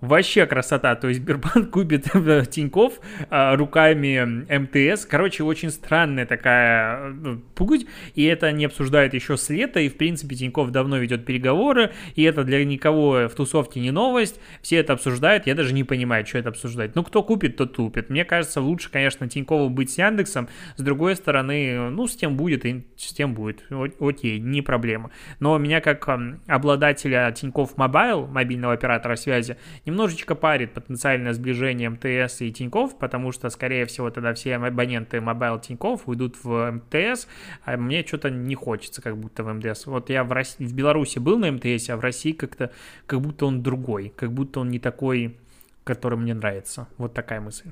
Вообще 0.00 0.44
красота, 0.44 0.94
то 0.94 1.08
есть 1.08 1.20
Сбербанк 1.22 1.70
купит 1.72 2.04
Тиньков 2.50 3.00
а, 3.30 3.56
руками 3.56 4.44
МТС. 4.58 5.06
Короче, 5.06 5.42
очень 5.42 5.70
странная 5.70 6.26
такая 6.26 7.12
ну, 7.12 7.38
путь, 7.54 7.86
и 8.14 8.24
это 8.24 8.52
не 8.52 8.66
обсуждают 8.66 9.14
еще 9.14 9.38
с 9.38 9.48
лета, 9.48 9.80
и 9.80 9.88
в 9.88 9.96
принципе 9.96 10.36
Тиньков 10.36 10.70
давно 10.70 10.98
ведет 10.98 11.24
переговоры, 11.24 11.92
и 12.14 12.22
это 12.24 12.44
для 12.44 12.62
никого 12.66 13.28
в 13.28 13.34
тусовке 13.34 13.80
не 13.80 13.90
новость, 13.90 14.38
все 14.60 14.76
это 14.76 14.92
обсуждают, 14.92 15.46
я 15.46 15.54
даже 15.54 15.72
не 15.72 15.82
понимаю, 15.82 16.26
что 16.26 16.38
это 16.38 16.50
обсуждать. 16.50 16.94
Ну, 16.94 17.02
кто 17.02 17.22
купит, 17.22 17.56
тот 17.56 17.74
купит. 17.74 18.10
Мне 18.10 18.26
кажется, 18.26 18.60
лучше, 18.60 18.90
конечно, 18.90 19.26
Тинькову 19.28 19.70
быть 19.70 19.90
с 19.90 19.98
Яндексом, 19.98 20.48
с 20.76 20.82
другой 20.82 21.16
стороны, 21.16 21.88
ну, 21.88 22.06
с 22.06 22.14
тем 22.14 22.36
будет, 22.36 22.66
и 22.66 22.86
с 22.96 23.14
тем 23.14 23.32
будет, 23.32 23.64
окей, 23.98 24.38
не 24.40 24.60
проблема. 24.60 25.10
Но 25.40 25.56
меня 25.56 25.80
как 25.80 26.06
обладателя 26.46 27.32
Тинькофф 27.32 27.78
Мобайл, 27.78 28.26
мобильного 28.26 28.74
оператора 28.74 29.16
связи, 29.16 29.56
немножечко 29.86 30.34
парит 30.34 30.74
потенциальное 30.74 31.32
сближение 31.32 31.88
МТС 31.88 32.42
и 32.42 32.52
Тинькофф, 32.52 32.98
потому 32.98 33.32
что, 33.32 33.48
скорее 33.48 33.86
всего, 33.86 34.10
тогда 34.10 34.34
все 34.34 34.56
абоненты 34.56 35.18
Mobile 35.18 35.60
Тинькофф 35.60 36.06
уйдут 36.06 36.36
в 36.42 36.72
МТС, 36.72 37.26
а 37.64 37.76
мне 37.76 38.04
что-то 38.04 38.28
не 38.30 38.54
хочется 38.54 39.00
как 39.00 39.16
будто 39.16 39.44
в 39.44 39.52
МТС. 39.52 39.86
Вот 39.86 40.10
я 40.10 40.24
в, 40.24 40.32
России, 40.32 40.64
в 40.64 40.74
Беларуси 40.74 41.18
был 41.18 41.38
на 41.38 41.50
МТС, 41.52 41.88
а 41.88 41.96
в 41.96 42.00
России 42.00 42.32
как-то, 42.32 42.72
как 43.06 43.20
будто 43.20 43.46
он 43.46 43.62
другой, 43.62 44.12
как 44.14 44.32
будто 44.32 44.60
он 44.60 44.70
не 44.70 44.78
такой, 44.78 45.38
который 45.84 46.18
мне 46.18 46.34
нравится. 46.34 46.88
Вот 46.98 47.14
такая 47.14 47.40
мысль. 47.40 47.70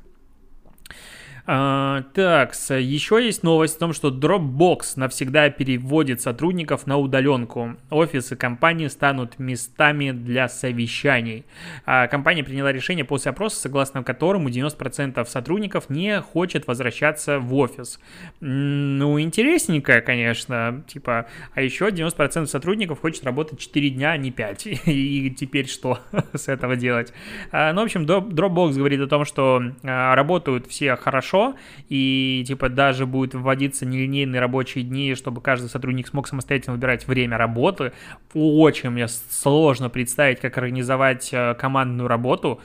А, 1.47 2.05
так, 2.15 2.55
еще 2.55 3.23
есть 3.23 3.43
новость 3.43 3.77
о 3.77 3.81
том, 3.81 3.93
что 3.93 4.09
Dropbox 4.09 4.95
навсегда 4.97 5.51
переводит 5.51 6.23
сотрудников 6.23 6.87
на 6.87 6.97
удаленку. 6.97 7.77
Офисы 7.91 8.35
компании 8.35 8.87
станут 8.89 9.39
местами 9.39 10.11
для 10.13 10.49
совещаний. 10.49 11.45
А, 11.85 12.07
компания 12.07 12.45
приняла 12.45 12.73
решение 12.73 13.05
после 13.05 13.31
опроса, 13.31 13.61
согласно 13.61 14.03
которому 14.03 14.49
90% 14.49 15.23
сотрудников 15.27 15.91
не 15.91 16.21
хочет 16.23 16.67
возвращаться 16.67 17.39
в 17.39 17.55
офис. 17.55 18.01
Ну, 18.41 19.21
интересненько, 19.21 20.01
конечно. 20.01 20.83
Типа, 20.87 21.27
а 21.55 21.61
еще 21.61 21.89
90% 21.89 22.47
сотрудников 22.47 23.01
хочет 23.01 23.25
работать 23.25 23.59
4 23.59 23.91
дня, 23.91 24.13
а 24.13 24.17
не 24.17 24.31
5. 24.31 24.67
И 24.87 25.31
теперь 25.39 25.69
что 25.69 25.99
с 26.33 26.49
этого 26.49 26.77
делать? 26.77 27.13
А, 27.53 27.75
ну, 27.75 27.83
в 27.83 27.85
общем, 27.85 28.05
Dropbox 28.07 28.73
говорит 28.79 29.01
о 29.01 29.09
том, 29.09 29.27
что 29.27 29.63
а, 29.83 30.15
работают 30.15 30.67
все 30.69 30.97
хорошо, 30.97 31.34
хорошо, 31.35 31.57
и 31.89 32.45
типа 32.47 32.69
даже 32.69 33.07
будет 33.07 33.35
вводиться 33.35 33.87
нелинейные 33.87 34.41
рабочие 34.41 34.85
дни, 34.85 35.15
чтобы 35.15 35.41
каждый 35.41 35.69
сотрудник 35.69 36.09
смог 36.09 36.29
самостоятельно 36.29 36.75
выбирать 36.75 37.07
время 37.07 37.37
работы. 37.37 37.93
Очень 38.33 38.91
мне 38.91 39.09
сложно 39.09 39.91
представить, 39.91 40.41
как 40.41 40.57
организовать 40.59 41.31
э, 41.33 41.55
командную 41.55 42.09
работу 42.09 42.61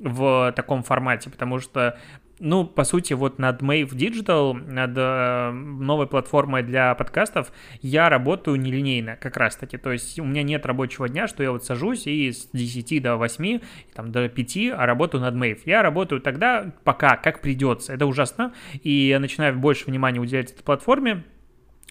в 0.00 0.52
таком 0.56 0.82
формате, 0.82 1.28
потому 1.28 1.60
что 1.60 1.98
ну, 2.40 2.64
по 2.64 2.84
сути, 2.84 3.12
вот 3.12 3.38
над 3.38 3.62
Mave 3.62 3.90
Digital, 3.90 4.54
над 4.54 4.92
э, 4.96 5.50
новой 5.52 6.06
платформой 6.06 6.62
для 6.62 6.94
подкастов, 6.94 7.52
я 7.82 8.08
работаю 8.08 8.56
нелинейно 8.56 9.16
как 9.16 9.36
раз-таки. 9.36 9.76
То 9.76 9.92
есть 9.92 10.18
у 10.18 10.24
меня 10.24 10.42
нет 10.42 10.64
рабочего 10.64 11.08
дня, 11.08 11.28
что 11.28 11.42
я 11.42 11.52
вот 11.52 11.64
сажусь 11.64 12.06
и 12.06 12.32
с 12.32 12.48
10 12.52 13.02
до 13.02 13.16
8, 13.16 13.60
там, 13.94 14.10
до 14.10 14.28
5, 14.28 14.56
а 14.74 14.86
работаю 14.86 15.20
над 15.20 15.34
Mave. 15.34 15.60
Я 15.66 15.82
работаю 15.82 16.20
тогда 16.20 16.72
пока, 16.82 17.16
как 17.16 17.42
придется. 17.42 17.92
Это 17.92 18.06
ужасно. 18.06 18.54
И 18.82 18.90
я 19.08 19.20
начинаю 19.20 19.56
больше 19.56 19.84
внимания 19.86 20.18
уделять 20.18 20.50
этой 20.50 20.62
платформе, 20.62 21.24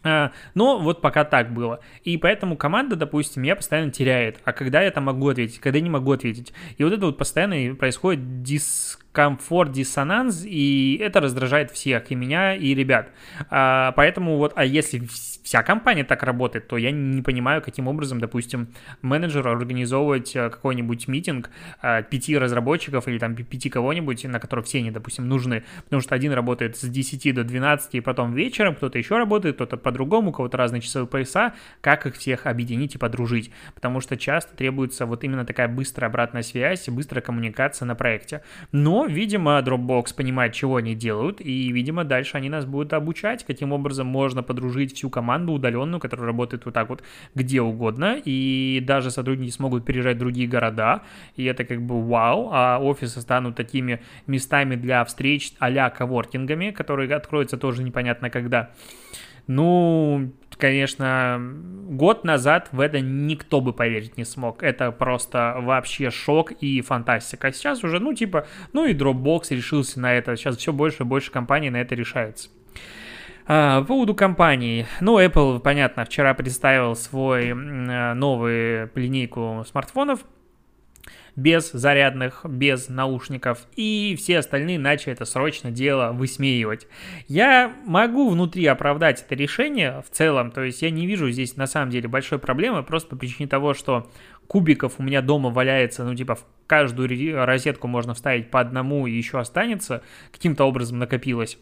а, 0.04 0.32
но 0.54 0.80
вот 0.80 1.02
пока 1.02 1.26
так 1.26 1.54
было. 1.54 1.80
И 2.04 2.18
поэтому 2.18 2.58
команда, 2.58 2.96
допустим, 2.96 3.44
меня 3.44 3.56
постоянно 3.56 3.92
теряет. 3.92 4.40
А 4.46 4.54
когда 4.54 4.82
я 4.82 4.92
там 4.92 5.06
могу 5.06 5.28
ответить, 5.30 5.60
когда 5.60 5.80
не 5.80 5.90
могу 5.90 6.12
ответить. 6.12 6.54
И 6.78 6.84
вот 6.84 6.94
это 6.94 7.06
вот 7.06 7.18
постоянно 7.18 7.76
происходит 7.76 8.42
дис 8.44 9.00
комфорт, 9.12 9.72
диссонанс, 9.72 10.44
и 10.46 11.00
это 11.02 11.20
раздражает 11.20 11.72
всех, 11.72 12.12
и 12.12 12.16
меня, 12.16 12.56
и 12.56 12.76
ребят. 12.76 13.10
А, 13.50 13.92
поэтому 13.94 14.38
вот, 14.38 14.54
а 14.56 14.66
если 14.66 15.02
вся 15.44 15.64
компания 15.64 16.04
так 16.04 16.22
работает, 16.24 16.68
то 16.68 16.78
я 16.78 16.92
не 16.92 17.22
понимаю, 17.24 17.62
каким 17.62 17.88
образом, 17.88 18.20
допустим, 18.20 18.68
менеджеру 19.02 19.50
организовывать 19.50 20.36
э, 20.36 20.50
какой-нибудь 20.50 21.08
митинг 21.08 21.50
а, 21.82 22.04
пяти 22.04 22.38
разработчиков 22.38 23.08
или 23.08 23.18
там 23.18 23.36
пяти 23.36 23.70
кого-нибудь, 23.70 24.26
на 24.26 24.40
которых 24.40 24.66
все 24.66 24.78
они, 24.80 24.92
допустим, 24.92 25.28
нужны, 25.28 25.64
потому 25.86 26.02
что 26.02 26.14
один 26.14 26.34
работает 26.34 26.78
с 26.78 26.88
10 26.88 27.34
до 27.34 27.44
12, 27.44 27.96
и 27.96 28.02
потом 28.02 28.34
вечером 28.34 28.76
кто-то 28.76 29.00
еще 29.00 29.18
работает, 29.18 29.56
кто-то 29.56 29.78
по-другому, 29.78 30.30
у 30.30 30.34
кого-то 30.34 30.58
разные 30.58 30.82
часовые 30.82 31.08
пояса, 31.08 31.54
как 31.82 32.06
их 32.06 32.16
всех 32.16 32.46
объединить 32.46 32.96
и 32.96 32.98
подружить, 33.00 33.52
потому 33.74 34.02
что 34.02 34.18
часто 34.18 34.56
требуется 34.56 35.08
вот 35.08 35.24
именно 35.24 35.46
такая 35.46 35.68
быстрая 35.68 36.10
обратная 36.10 36.44
связь, 36.44 36.88
быстрая 36.90 37.24
коммуникация 37.24 37.86
на 37.88 37.96
проекте. 37.96 38.44
Но 38.72 38.99
видимо, 39.06 39.60
Dropbox 39.60 40.16
понимает, 40.16 40.54
чего 40.54 40.78
они 40.78 40.96
делают, 40.96 41.42
и, 41.42 41.72
видимо, 41.72 42.04
дальше 42.04 42.38
они 42.38 42.50
нас 42.50 42.66
будут 42.66 42.94
обучать, 42.94 43.44
каким 43.46 43.72
образом 43.72 44.08
можно 44.08 44.44
подружить 44.44 44.96
всю 44.96 45.10
команду 45.10 45.54
удаленную, 45.54 46.00
которая 46.00 46.28
работает 46.28 46.66
вот 46.66 46.74
так 46.74 46.90
вот 46.90 47.04
где 47.36 47.62
угодно, 47.62 48.18
и 48.24 48.84
даже 48.86 49.12
сотрудники 49.12 49.52
смогут 49.52 49.86
переезжать 49.86 50.18
в 50.18 50.20
другие 50.20 50.48
города, 50.48 51.04
и 51.36 51.46
это 51.46 51.66
как 51.66 51.82
бы 51.82 52.02
вау, 52.02 52.50
а 52.52 52.80
офисы 52.80 53.22
станут 53.22 53.56
такими 53.56 54.02
местами 54.28 54.76
для 54.76 55.04
встреч 55.06 55.54
а-ля 55.60 55.90
коворкингами, 55.90 56.72
которые 56.72 57.14
откроются 57.14 57.58
тоже 57.58 57.84
непонятно 57.84 58.30
когда. 58.30 58.72
Ну, 59.48 60.32
конечно, 60.60 61.42
год 61.90 62.24
назад 62.24 62.70
в 62.72 62.80
это 62.80 63.00
никто 63.00 63.62
бы 63.62 63.74
поверить 63.74 64.18
не 64.18 64.26
смог. 64.26 64.62
Это 64.62 64.92
просто 64.92 65.56
вообще 65.60 66.12
шок 66.12 66.52
и 66.52 66.82
фантастика. 66.82 67.48
А 67.48 67.52
сейчас 67.52 67.84
уже, 67.84 68.00
ну, 68.00 68.14
типа, 68.14 68.46
ну 68.74 68.86
и 68.86 68.94
Dropbox 68.94 69.46
решился 69.50 70.00
на 70.00 70.14
это. 70.14 70.36
Сейчас 70.36 70.58
все 70.58 70.74
больше 70.74 71.04
и 71.04 71.06
больше 71.06 71.32
компаний 71.32 71.70
на 71.70 71.78
это 71.78 71.96
решается. 71.96 72.50
А, 73.48 73.82
по 73.82 73.88
поводу 73.88 74.14
компаний. 74.14 74.86
Ну, 75.02 75.20
Apple, 75.20 75.60
понятно, 75.60 76.06
вчера 76.06 76.34
представил 76.34 76.96
свой 76.96 77.54
новую 77.54 78.92
линейку 78.94 79.64
смартфонов– 79.68 80.20
без 81.40 81.72
зарядных, 81.72 82.46
без 82.46 82.90
наушников, 82.90 83.60
и 83.76 84.16
все 84.18 84.40
остальные 84.40 84.80
начали 84.80 85.14
это 85.14 85.26
срочно 85.26 85.72
дело 85.72 86.12
высмеивать. 86.12 86.88
Я 87.28 87.74
могу 87.86 88.30
внутри 88.30 88.66
оправдать 88.66 89.22
это 89.22 89.36
решение 89.36 90.04
в 90.06 90.16
целом, 90.16 90.52
то 90.52 90.62
есть 90.62 90.82
я 90.82 90.90
не 90.92 91.08
вижу 91.08 91.30
здесь 91.32 91.56
на 91.56 91.68
самом 91.68 91.90
деле 91.90 92.08
большой 92.08 92.40
проблемы, 92.40 92.84
просто 92.84 93.10
по 93.10 93.16
причине 93.16 93.48
того, 93.48 93.74
что 93.74 94.10
кубиков 94.50 94.96
у 94.98 95.04
меня 95.04 95.22
дома 95.22 95.52
валяется, 95.52 96.04
ну, 96.04 96.16
типа, 96.16 96.34
в 96.34 96.44
каждую 96.66 97.46
розетку 97.46 97.88
можно 97.88 98.16
вставить 98.16 98.50
по 98.50 98.60
одному 98.60 99.06
и 99.06 99.12
еще 99.12 99.40
останется, 99.40 100.02
каким-то 100.32 100.66
образом 100.66 100.98
накопилось. 100.98 101.60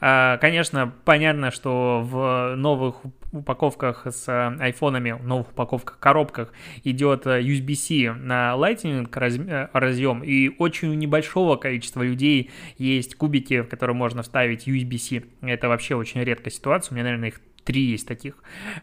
А, 0.00 0.36
конечно, 0.38 0.94
понятно, 1.04 1.50
что 1.50 2.00
в 2.04 2.54
новых 2.54 3.02
упаковках 3.32 4.06
с 4.06 4.28
айфонами, 4.60 5.10
в 5.10 5.26
новых 5.26 5.50
упаковках, 5.50 5.98
коробках 5.98 6.52
идет 6.84 7.26
USB-C 7.26 8.12
на 8.12 8.54
Lightning 8.56 9.08
э, 9.50 9.68
разъем, 9.72 10.22
и 10.22 10.54
очень 10.58 10.90
у 10.90 10.94
небольшого 10.94 11.56
количества 11.56 12.02
людей 12.02 12.52
есть 12.78 13.16
кубики, 13.16 13.62
в 13.62 13.68
которые 13.68 13.96
можно 13.96 14.22
вставить 14.22 14.68
USB-C. 14.68 15.24
Это 15.42 15.68
вообще 15.68 15.96
очень 15.96 16.22
редкая 16.22 16.52
ситуация, 16.52 16.92
у 16.92 16.94
меня, 16.94 17.02
наверное, 17.02 17.30
их 17.30 17.40
три 17.68 17.82
есть 17.82 18.08
таких. 18.08 18.34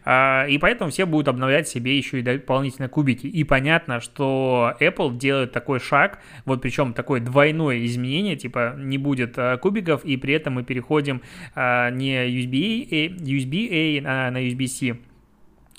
А, 0.04 0.46
и 0.46 0.58
поэтому 0.58 0.92
все 0.92 1.06
будут 1.06 1.26
обновлять 1.26 1.66
себе 1.66 1.98
еще 1.98 2.20
и 2.20 2.22
дополнительно 2.22 2.88
кубики. 2.88 3.26
И 3.26 3.42
понятно, 3.42 4.00
что 4.00 4.74
Apple 4.78 5.18
делает 5.18 5.50
такой 5.50 5.80
шаг, 5.80 6.20
вот 6.44 6.62
причем 6.62 6.92
такое 6.94 7.20
двойное 7.20 7.84
изменение, 7.84 8.36
типа 8.36 8.76
не 8.78 8.96
будет 8.96 9.34
а, 9.38 9.56
кубиков, 9.56 10.04
и 10.04 10.16
при 10.16 10.34
этом 10.34 10.54
мы 10.54 10.62
переходим 10.62 11.20
а, 11.56 11.90
не 11.90 12.14
USB-A, 12.28 13.08
USB-A 13.24 14.30
на 14.30 14.38
USB-C 14.38 14.96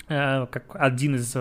как 0.08 0.74
один 0.74 1.16
из 1.16 1.36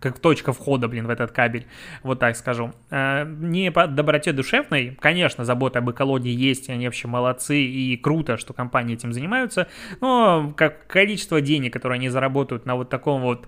как 0.00 0.18
точка 0.18 0.52
входа, 0.52 0.88
блин, 0.88 1.06
в 1.06 1.10
этот 1.10 1.30
кабель, 1.30 1.66
вот 2.02 2.18
так 2.18 2.36
скажу. 2.36 2.72
Э, 2.90 3.24
не 3.24 3.70
по 3.70 3.86
доброте 3.86 4.32
душевной, 4.32 4.96
конечно, 5.00 5.44
забота 5.44 5.78
об 5.78 5.90
экологии 5.90 6.32
есть, 6.32 6.70
они 6.70 6.86
вообще 6.86 7.06
молодцы, 7.06 7.62
и 7.62 7.96
круто, 7.96 8.36
что 8.36 8.52
компании 8.52 8.94
этим 8.94 9.12
занимаются, 9.12 9.68
но 10.00 10.52
как 10.56 10.86
количество 10.86 11.40
денег, 11.40 11.72
которые 11.72 11.96
они 11.96 12.08
заработают 12.08 12.66
на 12.66 12.76
вот 12.76 12.88
таком 12.88 13.22
вот 13.22 13.46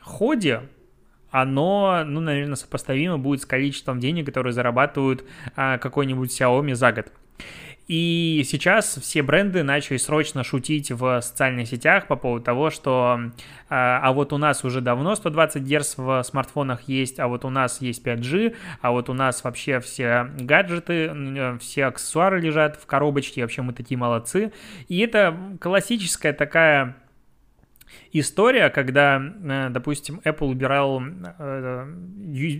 ходе, 0.00 0.62
оно, 1.30 2.04
ну, 2.06 2.20
наверное, 2.20 2.54
сопоставимо 2.54 3.18
будет 3.18 3.42
с 3.42 3.46
количеством 3.46 3.98
денег, 3.98 4.26
которые 4.26 4.52
зарабатывают 4.52 5.24
а, 5.56 5.78
какой-нибудь 5.78 6.30
Xiaomi 6.30 6.74
за 6.74 6.92
год. 6.92 7.12
И 7.86 8.42
сейчас 8.46 8.98
все 9.00 9.22
бренды 9.22 9.62
начали 9.62 9.98
срочно 9.98 10.42
шутить 10.42 10.90
в 10.90 11.20
социальных 11.20 11.68
сетях 11.68 12.06
по 12.06 12.16
поводу 12.16 12.42
того, 12.42 12.70
что 12.70 13.20
а, 13.68 14.00
а 14.02 14.12
вот 14.12 14.32
у 14.32 14.38
нас 14.38 14.64
уже 14.64 14.80
давно 14.80 15.14
120 15.14 15.62
Гц 15.62 15.98
в 15.98 16.22
смартфонах 16.22 16.82
есть, 16.88 17.20
а 17.20 17.28
вот 17.28 17.44
у 17.44 17.50
нас 17.50 17.82
есть 17.82 18.04
5G, 18.06 18.56
а 18.80 18.90
вот 18.92 19.10
у 19.10 19.12
нас 19.12 19.44
вообще 19.44 19.80
все 19.80 20.30
гаджеты, 20.38 21.10
э, 21.12 21.58
все 21.60 21.84
аксессуары 21.86 22.40
лежат 22.40 22.76
в 22.76 22.86
коробочке, 22.86 23.42
вообще 23.42 23.60
мы 23.60 23.74
такие 23.74 23.98
молодцы. 23.98 24.52
И 24.88 25.00
это 25.00 25.36
классическая 25.60 26.32
такая 26.32 26.96
история, 28.12 28.70
когда, 28.70 29.20
э, 29.20 29.68
допустим, 29.70 30.22
Apple 30.24 30.46
убирал 30.46 31.02
э, 31.02 31.86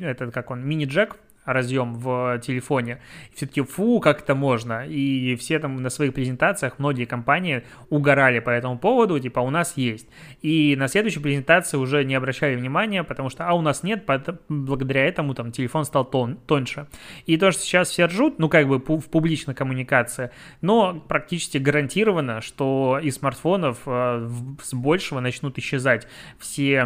этот, 0.02 0.34
как 0.34 0.50
он, 0.50 0.66
мини-джек 0.66 1.16
разъем 1.44 1.94
в 1.94 2.38
телефоне. 2.40 3.00
Все-таки 3.34 3.62
фу, 3.62 4.00
как 4.00 4.22
это 4.22 4.34
можно. 4.34 4.86
И 4.86 5.36
все 5.36 5.58
там 5.58 5.76
на 5.76 5.90
своих 5.90 6.14
презентациях, 6.14 6.78
многие 6.78 7.04
компании 7.04 7.64
угорали 7.90 8.38
по 8.38 8.50
этому 8.50 8.78
поводу, 8.78 9.18
типа, 9.18 9.40
у 9.40 9.50
нас 9.50 9.76
есть. 9.76 10.08
И 10.42 10.74
на 10.76 10.88
следующей 10.88 11.20
презентации 11.20 11.76
уже 11.76 12.04
не 12.04 12.14
обращали 12.14 12.56
внимания, 12.56 13.04
потому 13.04 13.30
что, 13.30 13.48
а 13.48 13.54
у 13.54 13.60
нас 13.60 13.82
нет, 13.82 14.04
благодаря 14.48 15.06
этому 15.06 15.34
там 15.34 15.52
телефон 15.52 15.84
стал 15.84 16.04
тон, 16.04 16.36
тоньше. 16.46 16.86
И 17.26 17.36
то, 17.36 17.50
что 17.50 17.62
сейчас 17.62 17.88
все 17.90 18.06
ржут, 18.06 18.38
ну, 18.38 18.48
как 18.48 18.66
бы 18.66 18.78
в 18.78 19.08
публичной 19.08 19.54
коммуникации, 19.54 20.30
но 20.60 20.94
практически 20.94 21.58
гарантированно, 21.58 22.40
что 22.40 22.98
из 23.02 23.16
смартфонов 23.16 23.78
э, 23.86 24.28
с 24.62 24.74
большего 24.74 25.20
начнут 25.20 25.58
исчезать 25.58 26.06
все 26.38 26.84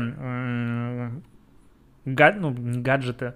гад, 2.04 2.36
ну, 2.40 2.54
гаджеты, 2.56 3.34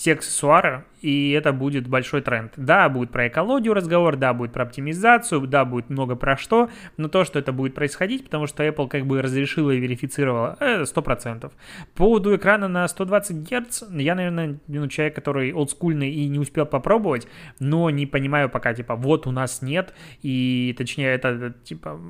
все 0.00 0.14
аксессуары, 0.14 0.84
и 1.02 1.32
это 1.32 1.52
будет 1.52 1.86
большой 1.86 2.22
тренд. 2.22 2.54
Да, 2.56 2.88
будет 2.88 3.10
про 3.10 3.28
экологию 3.28 3.74
разговор, 3.74 4.16
да, 4.16 4.32
будет 4.32 4.50
про 4.50 4.62
оптимизацию, 4.62 5.46
да, 5.46 5.66
будет 5.66 5.90
много 5.90 6.16
про 6.16 6.38
что, 6.38 6.70
но 6.96 7.08
то, 7.08 7.26
что 7.26 7.38
это 7.38 7.52
будет 7.52 7.74
происходить, 7.74 8.24
потому 8.24 8.46
что 8.46 8.66
Apple 8.66 8.88
как 8.88 9.04
бы 9.04 9.20
разрешила 9.20 9.72
и 9.72 9.78
верифицировала, 9.78 10.56
это 10.58 10.84
100%. 10.84 11.40
По 11.40 11.50
поводу 11.94 12.34
экрана 12.34 12.66
на 12.66 12.88
120 12.88 13.36
Гц, 13.46 13.82
я, 13.90 14.14
наверное, 14.14 14.58
ну, 14.68 14.88
человек, 14.88 15.14
который 15.14 15.52
олдскульный 15.52 16.10
и 16.10 16.28
не 16.28 16.38
успел 16.38 16.64
попробовать, 16.64 17.28
но 17.58 17.90
не 17.90 18.06
понимаю 18.06 18.48
пока, 18.48 18.72
типа, 18.72 18.96
вот 18.96 19.26
у 19.26 19.32
нас 19.32 19.60
нет, 19.60 19.92
и 20.22 20.74
точнее 20.78 21.08
это, 21.08 21.54
типа, 21.62 22.00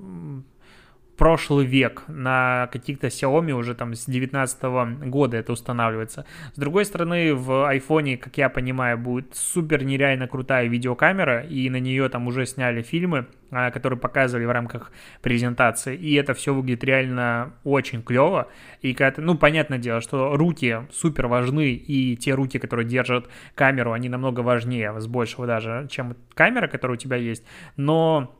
прошлый 1.20 1.66
век. 1.66 2.04
На 2.08 2.70
каких-то 2.72 3.08
Xiaomi 3.08 3.52
уже 3.52 3.74
там 3.74 3.94
с 3.94 4.06
19 4.06 4.62
года 5.06 5.36
это 5.36 5.52
устанавливается. 5.52 6.24
С 6.54 6.58
другой 6.58 6.86
стороны, 6.86 7.34
в 7.34 7.70
iPhone, 7.70 8.16
как 8.16 8.38
я 8.38 8.48
понимаю, 8.48 8.96
будет 8.96 9.36
супер 9.36 9.84
нереально 9.84 10.28
крутая 10.28 10.66
видеокамера, 10.66 11.40
и 11.42 11.68
на 11.68 11.78
нее 11.78 12.08
там 12.08 12.26
уже 12.26 12.46
сняли 12.46 12.80
фильмы, 12.80 13.26
а, 13.50 13.70
которые 13.70 13.98
показывали 13.98 14.46
в 14.46 14.50
рамках 14.50 14.92
презентации, 15.20 15.94
и 15.94 16.14
это 16.14 16.32
все 16.32 16.54
выглядит 16.54 16.84
реально 16.84 17.52
очень 17.64 18.02
клево. 18.02 18.48
И 18.80 18.94
когда 18.94 19.20
ну, 19.20 19.36
понятное 19.36 19.78
дело, 19.78 20.00
что 20.00 20.36
руки 20.38 20.86
супер 20.90 21.26
важны, 21.26 21.72
и 21.72 22.16
те 22.16 22.32
руки, 22.32 22.58
которые 22.58 22.86
держат 22.88 23.28
камеру, 23.54 23.92
они 23.92 24.08
намного 24.08 24.40
важнее, 24.40 24.98
с 24.98 25.06
большего 25.06 25.46
даже, 25.46 25.86
чем 25.90 26.16
камера, 26.32 26.66
которая 26.66 26.96
у 26.96 26.98
тебя 26.98 27.18
есть, 27.18 27.44
но 27.76 28.39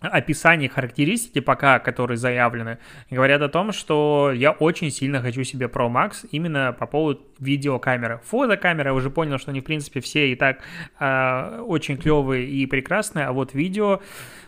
описании 0.00 0.68
характеристики 0.68 1.40
пока, 1.40 1.78
которые 1.78 2.16
заявлены, 2.16 2.78
говорят 3.10 3.42
о 3.42 3.48
том, 3.48 3.72
что 3.72 4.32
я 4.34 4.52
очень 4.52 4.90
сильно 4.90 5.20
хочу 5.20 5.44
себе 5.44 5.66
Pro 5.66 5.90
Max 5.90 6.26
именно 6.30 6.72
по 6.78 6.86
поводу 6.86 7.20
видеокамеры. 7.38 8.20
Фотокамера, 8.24 8.90
я 8.90 8.94
уже 8.94 9.10
понял, 9.10 9.38
что 9.38 9.50
они, 9.50 9.60
в 9.60 9.64
принципе, 9.64 10.00
все 10.00 10.32
и 10.32 10.36
так 10.36 10.60
э, 10.98 11.60
очень 11.66 11.96
клевые 11.96 12.48
и 12.48 12.66
прекрасные, 12.66 13.26
а 13.26 13.32
вот 13.32 13.54
видео, 13.54 14.00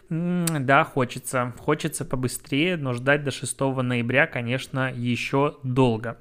да, 0.08 0.84
хочется. 0.84 1.54
Хочется 1.58 2.04
побыстрее, 2.04 2.76
но 2.76 2.92
ждать 2.92 3.24
до 3.24 3.30
6 3.30 3.58
ноября, 3.60 4.26
конечно, 4.26 4.92
еще 4.92 5.56
долго. 5.62 6.18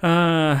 А, 0.00 0.60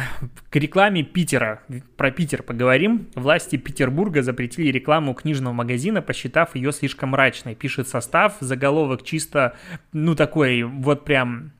к 0.50 0.56
рекламе 0.56 1.04
Питера. 1.04 1.62
Про 1.96 2.10
Питер 2.10 2.42
поговорим. 2.42 3.06
Власти 3.14 3.56
Петербурга 3.56 4.22
запретили 4.22 4.70
рекламу 4.70 5.14
книжного 5.14 5.52
магазина, 5.52 6.02
посчитав 6.02 6.56
ее 6.56 6.72
слишком 6.72 7.10
мрачной. 7.10 7.54
Пишет 7.54 7.88
состав, 7.88 8.36
заголовок 8.40 9.04
чисто, 9.04 9.56
ну 9.92 10.16
такой, 10.16 10.64
вот 10.64 11.04
прям 11.04 11.52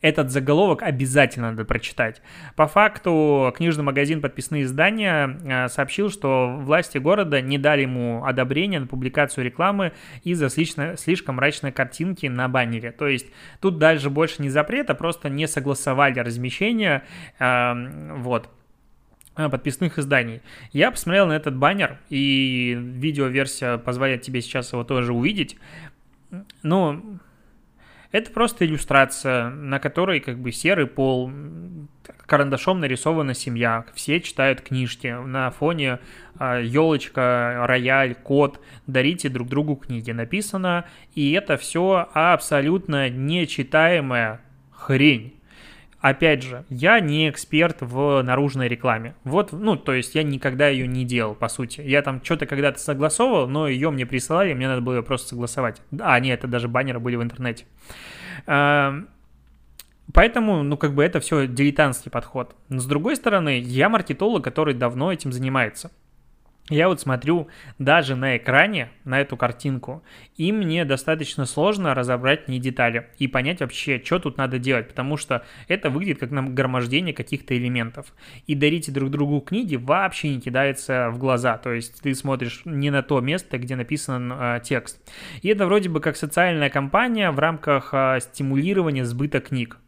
этот 0.00 0.30
заголовок 0.30 0.82
обязательно 0.82 1.50
надо 1.50 1.64
прочитать. 1.64 2.22
По 2.54 2.68
факту, 2.68 3.52
книжный 3.56 3.82
магазин 3.82 4.20
«Подписные 4.20 4.62
издания» 4.62 5.38
э, 5.44 5.68
сообщил, 5.68 6.08
что 6.08 6.56
власти 6.56 6.98
города 6.98 7.40
не 7.40 7.58
дали 7.58 7.82
ему 7.82 8.24
одобрения 8.24 8.78
на 8.78 8.86
публикацию 8.86 9.44
рекламы 9.44 9.92
из-за 10.22 10.50
слишком, 10.50 11.34
мрачной 11.34 11.72
картинки 11.72 12.26
на 12.26 12.48
баннере. 12.48 12.92
То 12.92 13.08
есть 13.08 13.26
тут 13.60 13.78
дальше 13.78 14.08
больше 14.08 14.40
не 14.40 14.50
запрет, 14.50 14.88
а 14.90 14.94
просто 14.94 15.28
не 15.28 15.48
согласовали 15.48 16.20
размещение. 16.20 17.02
Э, 17.40 17.74
вот 18.18 18.48
э, 19.36 19.48
подписных 19.48 19.98
изданий. 19.98 20.42
Я 20.72 20.92
посмотрел 20.92 21.26
на 21.26 21.32
этот 21.32 21.56
баннер, 21.56 21.98
и 22.08 22.78
видеоверсия 22.78 23.78
позволяет 23.78 24.22
тебе 24.22 24.42
сейчас 24.42 24.72
его 24.72 24.84
тоже 24.84 25.12
увидеть. 25.12 25.56
Ну, 26.62 27.18
это 28.10 28.30
просто 28.30 28.64
иллюстрация, 28.64 29.50
на 29.50 29.78
которой 29.78 30.20
как 30.20 30.38
бы 30.38 30.50
серый 30.52 30.86
пол, 30.86 31.30
карандашом 32.26 32.80
нарисована 32.80 33.34
семья, 33.34 33.84
все 33.94 34.20
читают 34.20 34.60
книжки, 34.60 35.08
на 35.08 35.50
фоне 35.50 35.98
елочка, 36.40 37.64
рояль, 37.66 38.14
кот, 38.14 38.60
дарите 38.86 39.28
друг 39.28 39.48
другу 39.48 39.76
книги. 39.76 40.10
Написано, 40.10 40.84
и 41.14 41.32
это 41.32 41.56
все 41.56 42.08
абсолютно 42.12 43.08
нечитаемая 43.10 44.40
хрень. 44.70 45.37
Опять 46.00 46.44
же, 46.44 46.64
я 46.70 47.00
не 47.00 47.28
эксперт 47.28 47.78
в 47.80 48.22
наружной 48.22 48.68
рекламе. 48.68 49.14
Вот, 49.24 49.50
ну, 49.50 49.76
то 49.76 49.92
есть 49.92 50.14
я 50.14 50.22
никогда 50.22 50.68
ее 50.68 50.86
не 50.86 51.04
делал, 51.04 51.34
по 51.34 51.48
сути. 51.48 51.80
Я 51.80 52.02
там 52.02 52.22
что-то 52.22 52.46
когда-то 52.46 52.78
согласовывал, 52.78 53.48
но 53.48 53.66
ее 53.66 53.90
мне 53.90 54.06
присылали, 54.06 54.54
мне 54.54 54.68
надо 54.68 54.80
было 54.80 54.96
ее 54.96 55.02
просто 55.02 55.30
согласовать. 55.30 55.82
А, 55.98 56.20
нет, 56.20 56.38
это 56.38 56.46
даже 56.46 56.68
баннеры 56.68 57.00
были 57.00 57.16
в 57.16 57.22
интернете. 57.22 57.64
Эм, 58.46 59.08
поэтому, 60.14 60.62
ну, 60.62 60.76
как 60.76 60.94
бы 60.94 61.02
это 61.02 61.18
все 61.18 61.48
дилетантский 61.48 62.12
подход. 62.12 62.54
Но 62.68 62.78
с 62.78 62.86
другой 62.86 63.16
стороны, 63.16 63.58
я 63.58 63.88
маркетолог, 63.88 64.44
который 64.44 64.74
давно 64.74 65.12
этим 65.12 65.32
занимается. 65.32 65.90
Я 66.70 66.88
вот 66.88 67.00
смотрю 67.00 67.48
даже 67.78 68.14
на 68.14 68.36
экране, 68.36 68.90
на 69.04 69.20
эту 69.20 69.38
картинку, 69.38 70.02
и 70.36 70.52
мне 70.52 70.84
достаточно 70.84 71.46
сложно 71.46 71.94
разобрать 71.94 72.46
не 72.46 72.58
детали 72.58 73.08
и 73.18 73.26
понять 73.26 73.60
вообще, 73.60 74.02
что 74.04 74.18
тут 74.18 74.36
надо 74.36 74.58
делать, 74.58 74.88
потому 74.88 75.16
что 75.16 75.44
это 75.66 75.88
выглядит 75.88 76.18
как 76.18 76.30
нагромождение 76.30 77.14
каких-то 77.14 77.56
элементов. 77.56 78.12
И 78.46 78.54
дарите 78.54 78.92
друг 78.92 79.10
другу 79.10 79.40
книги 79.40 79.76
вообще 79.76 80.34
не 80.34 80.40
кидается 80.40 81.08
в 81.10 81.18
глаза, 81.18 81.56
то 81.56 81.72
есть 81.72 82.02
ты 82.02 82.14
смотришь 82.14 82.62
не 82.66 82.90
на 82.90 83.02
то 83.02 83.20
место, 83.20 83.56
где 83.56 83.74
написан 83.74 84.30
э, 84.32 84.60
текст. 84.62 85.00
И 85.40 85.48
это 85.48 85.64
вроде 85.64 85.88
бы 85.88 86.00
как 86.00 86.16
социальная 86.16 86.68
кампания 86.68 87.30
в 87.30 87.38
рамках 87.38 87.94
э, 87.94 88.18
стимулирования 88.20 89.06
сбыта 89.06 89.40
книг 89.40 89.78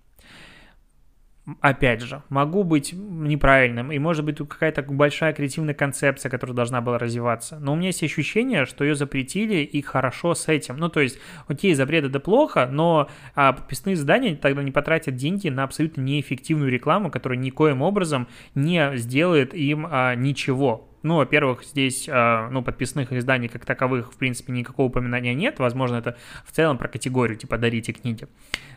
опять 1.60 2.02
же, 2.02 2.22
могу 2.28 2.64
быть 2.64 2.92
неправильным, 2.92 3.90
и 3.92 3.98
может 3.98 4.24
быть 4.24 4.38
какая-то 4.38 4.82
большая 4.82 5.32
креативная 5.32 5.74
концепция, 5.74 6.30
которая 6.30 6.54
должна 6.54 6.80
была 6.80 6.98
развиваться, 6.98 7.58
но 7.58 7.72
у 7.72 7.76
меня 7.76 7.88
есть 7.88 8.02
ощущение, 8.02 8.66
что 8.66 8.84
ее 8.84 8.94
запретили 8.94 9.58
и 9.58 9.82
хорошо 9.82 10.34
с 10.34 10.48
этим. 10.48 10.76
Ну, 10.76 10.88
то 10.88 11.00
есть, 11.00 11.18
окей, 11.48 11.74
запрет 11.74 12.04
это 12.04 12.20
плохо, 12.20 12.68
но 12.70 13.08
а, 13.34 13.52
подписные 13.52 13.94
издания 13.94 14.36
тогда 14.36 14.62
не 14.62 14.70
потратят 14.70 15.16
деньги 15.16 15.48
на 15.48 15.64
абсолютно 15.64 16.02
неэффективную 16.02 16.70
рекламу, 16.70 17.10
которая 17.10 17.38
никоим 17.38 17.82
образом 17.82 18.28
не 18.54 18.96
сделает 18.96 19.54
им 19.54 19.86
а, 19.90 20.14
ничего. 20.14 20.86
Ну, 21.02 21.16
во-первых, 21.16 21.64
здесь, 21.64 22.08
а, 22.10 22.50
ну, 22.50 22.62
подписных 22.62 23.12
изданий 23.12 23.48
как 23.48 23.64
таковых, 23.64 24.12
в 24.12 24.18
принципе, 24.18 24.52
никакого 24.52 24.88
упоминания 24.88 25.34
нет. 25.34 25.58
Возможно, 25.58 25.96
это 25.96 26.16
в 26.44 26.52
целом 26.52 26.76
про 26.76 26.88
категорию, 26.88 27.38
типа, 27.38 27.56
дарите 27.56 27.92
книги. 27.92 28.28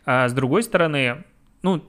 А 0.05 0.29
с 0.29 0.33
другой 0.33 0.63
стороны, 0.63 1.25
ну, 1.61 1.83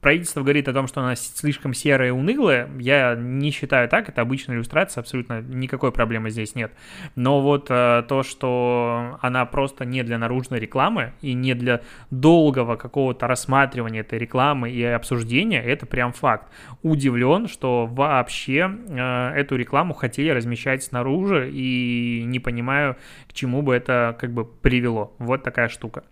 правительство 0.00 0.42
говорит 0.42 0.68
о 0.68 0.72
том, 0.72 0.86
что 0.86 1.00
она 1.00 1.14
слишком 1.16 1.74
серая 1.74 2.08
и 2.08 2.10
унылая, 2.10 2.68
я 2.78 3.14
не 3.14 3.50
считаю 3.50 3.88
так, 3.88 4.08
это 4.08 4.20
обычная 4.20 4.56
иллюстрация, 4.56 5.00
абсолютно 5.00 5.40
никакой 5.40 5.92
проблемы 5.92 6.30
здесь 6.30 6.54
нет. 6.54 6.72
Но 7.14 7.40
вот 7.40 7.66
э, 7.70 8.02
то, 8.08 8.22
что 8.22 9.18
она 9.20 9.44
просто 9.46 9.84
не 9.84 10.02
для 10.02 10.18
наружной 10.18 10.60
рекламы 10.60 11.12
и 11.20 11.34
не 11.34 11.54
для 11.54 11.82
долгого 12.10 12.76
какого-то 12.76 13.26
рассматривания 13.26 14.00
этой 14.00 14.18
рекламы 14.18 14.70
и 14.70 14.82
обсуждения, 14.82 15.62
это 15.62 15.86
прям 15.86 16.12
факт. 16.12 16.52
Удивлен, 16.82 17.48
что 17.48 17.86
вообще 17.86 18.70
э, 18.88 19.32
эту 19.36 19.56
рекламу 19.56 19.94
хотели 19.94 20.30
размещать 20.30 20.82
снаружи 20.82 21.50
и 21.52 22.22
не 22.26 22.40
понимаю, 22.40 22.96
к 23.28 23.32
чему 23.32 23.62
бы 23.62 23.74
это 23.74 24.16
как 24.18 24.32
бы 24.32 24.44
привело. 24.44 25.14
Вот 25.18 25.42
такая 25.42 25.68
штука. 25.68 26.04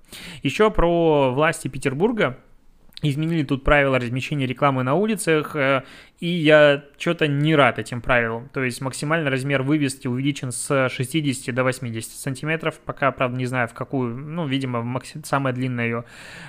Еще 0.43 0.71
про 0.71 1.33
власти 1.33 1.69
Петербурга 1.69 2.39
изменили 3.03 3.43
тут 3.43 3.65
правила 3.65 3.99
размещения 3.99 4.47
рекламы 4.47 4.83
на 4.83 4.95
улицах, 4.95 5.57
э, 5.57 5.85
и 6.19 6.27
я 6.27 6.85
что-то 6.99 7.27
не 7.27 7.55
рад 7.55 7.79
этим 7.79 8.01
правилам. 8.03 8.49
То 8.53 8.63
есть 8.63 8.81
максимальный 8.81 9.31
размер 9.31 9.63
вывески 9.63 10.07
увеличен 10.07 10.53
с 10.53 10.89
60 10.89 11.55
до 11.55 11.65
80 11.65 12.11
сантиметров, 12.11 12.79
пока, 12.85 13.11
правда, 13.11 13.39
не 13.39 13.47
знаю 13.47 13.69
в 13.69 13.75
какую, 13.75 14.17
ну, 14.17 14.47
видимо, 14.47 14.83
максим, 14.83 15.25
самое 15.25 15.55
длинное 15.55 15.85
ее 15.85 16.05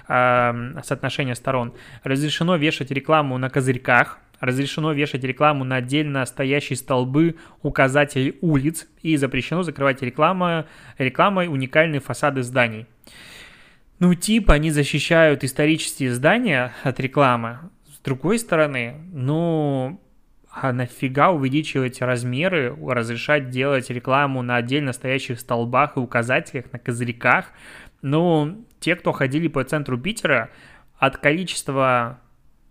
э, 0.07 0.81
соотношение 0.83 1.35
сторон. 1.35 1.73
Разрешено 2.03 2.57
вешать 2.57 2.91
рекламу 2.91 3.37
на 3.37 3.49
козырьках, 3.49 4.19
разрешено 4.41 4.91
вешать 4.91 5.23
рекламу 5.23 5.63
на 5.63 5.77
отдельно 5.77 6.25
стоящие 6.25 6.75
столбы 6.75 7.35
указателей 7.61 8.37
улиц 8.41 8.87
и 9.01 9.15
запрещено 9.15 9.63
закрывать 9.63 10.01
реклама, 10.01 10.65
рекламой 10.97 11.47
уникальные 11.47 12.01
фасады 12.01 12.43
зданий. 12.43 12.87
Ну, 14.01 14.15
типа, 14.15 14.55
они 14.55 14.71
защищают 14.71 15.43
исторические 15.43 16.11
здания 16.11 16.73
от 16.81 16.99
рекламы. 16.99 17.59
С 17.87 17.99
другой 17.99 18.39
стороны, 18.39 18.95
ну, 19.13 20.01
а 20.49 20.73
нафига 20.73 21.29
увеличивать 21.29 22.01
размеры, 22.01 22.75
разрешать 22.83 23.51
делать 23.51 23.91
рекламу 23.91 24.41
на 24.41 24.55
отдельно 24.55 24.93
стоящих 24.93 25.39
столбах 25.39 25.97
и 25.97 25.99
указателях, 25.99 26.65
на 26.73 26.79
козырьках? 26.79 27.51
Ну, 28.01 28.65
те, 28.79 28.95
кто 28.95 29.11
ходили 29.11 29.47
по 29.47 29.63
центру 29.63 29.99
Питера, 29.99 30.49
от 30.97 31.17
количества 31.17 32.19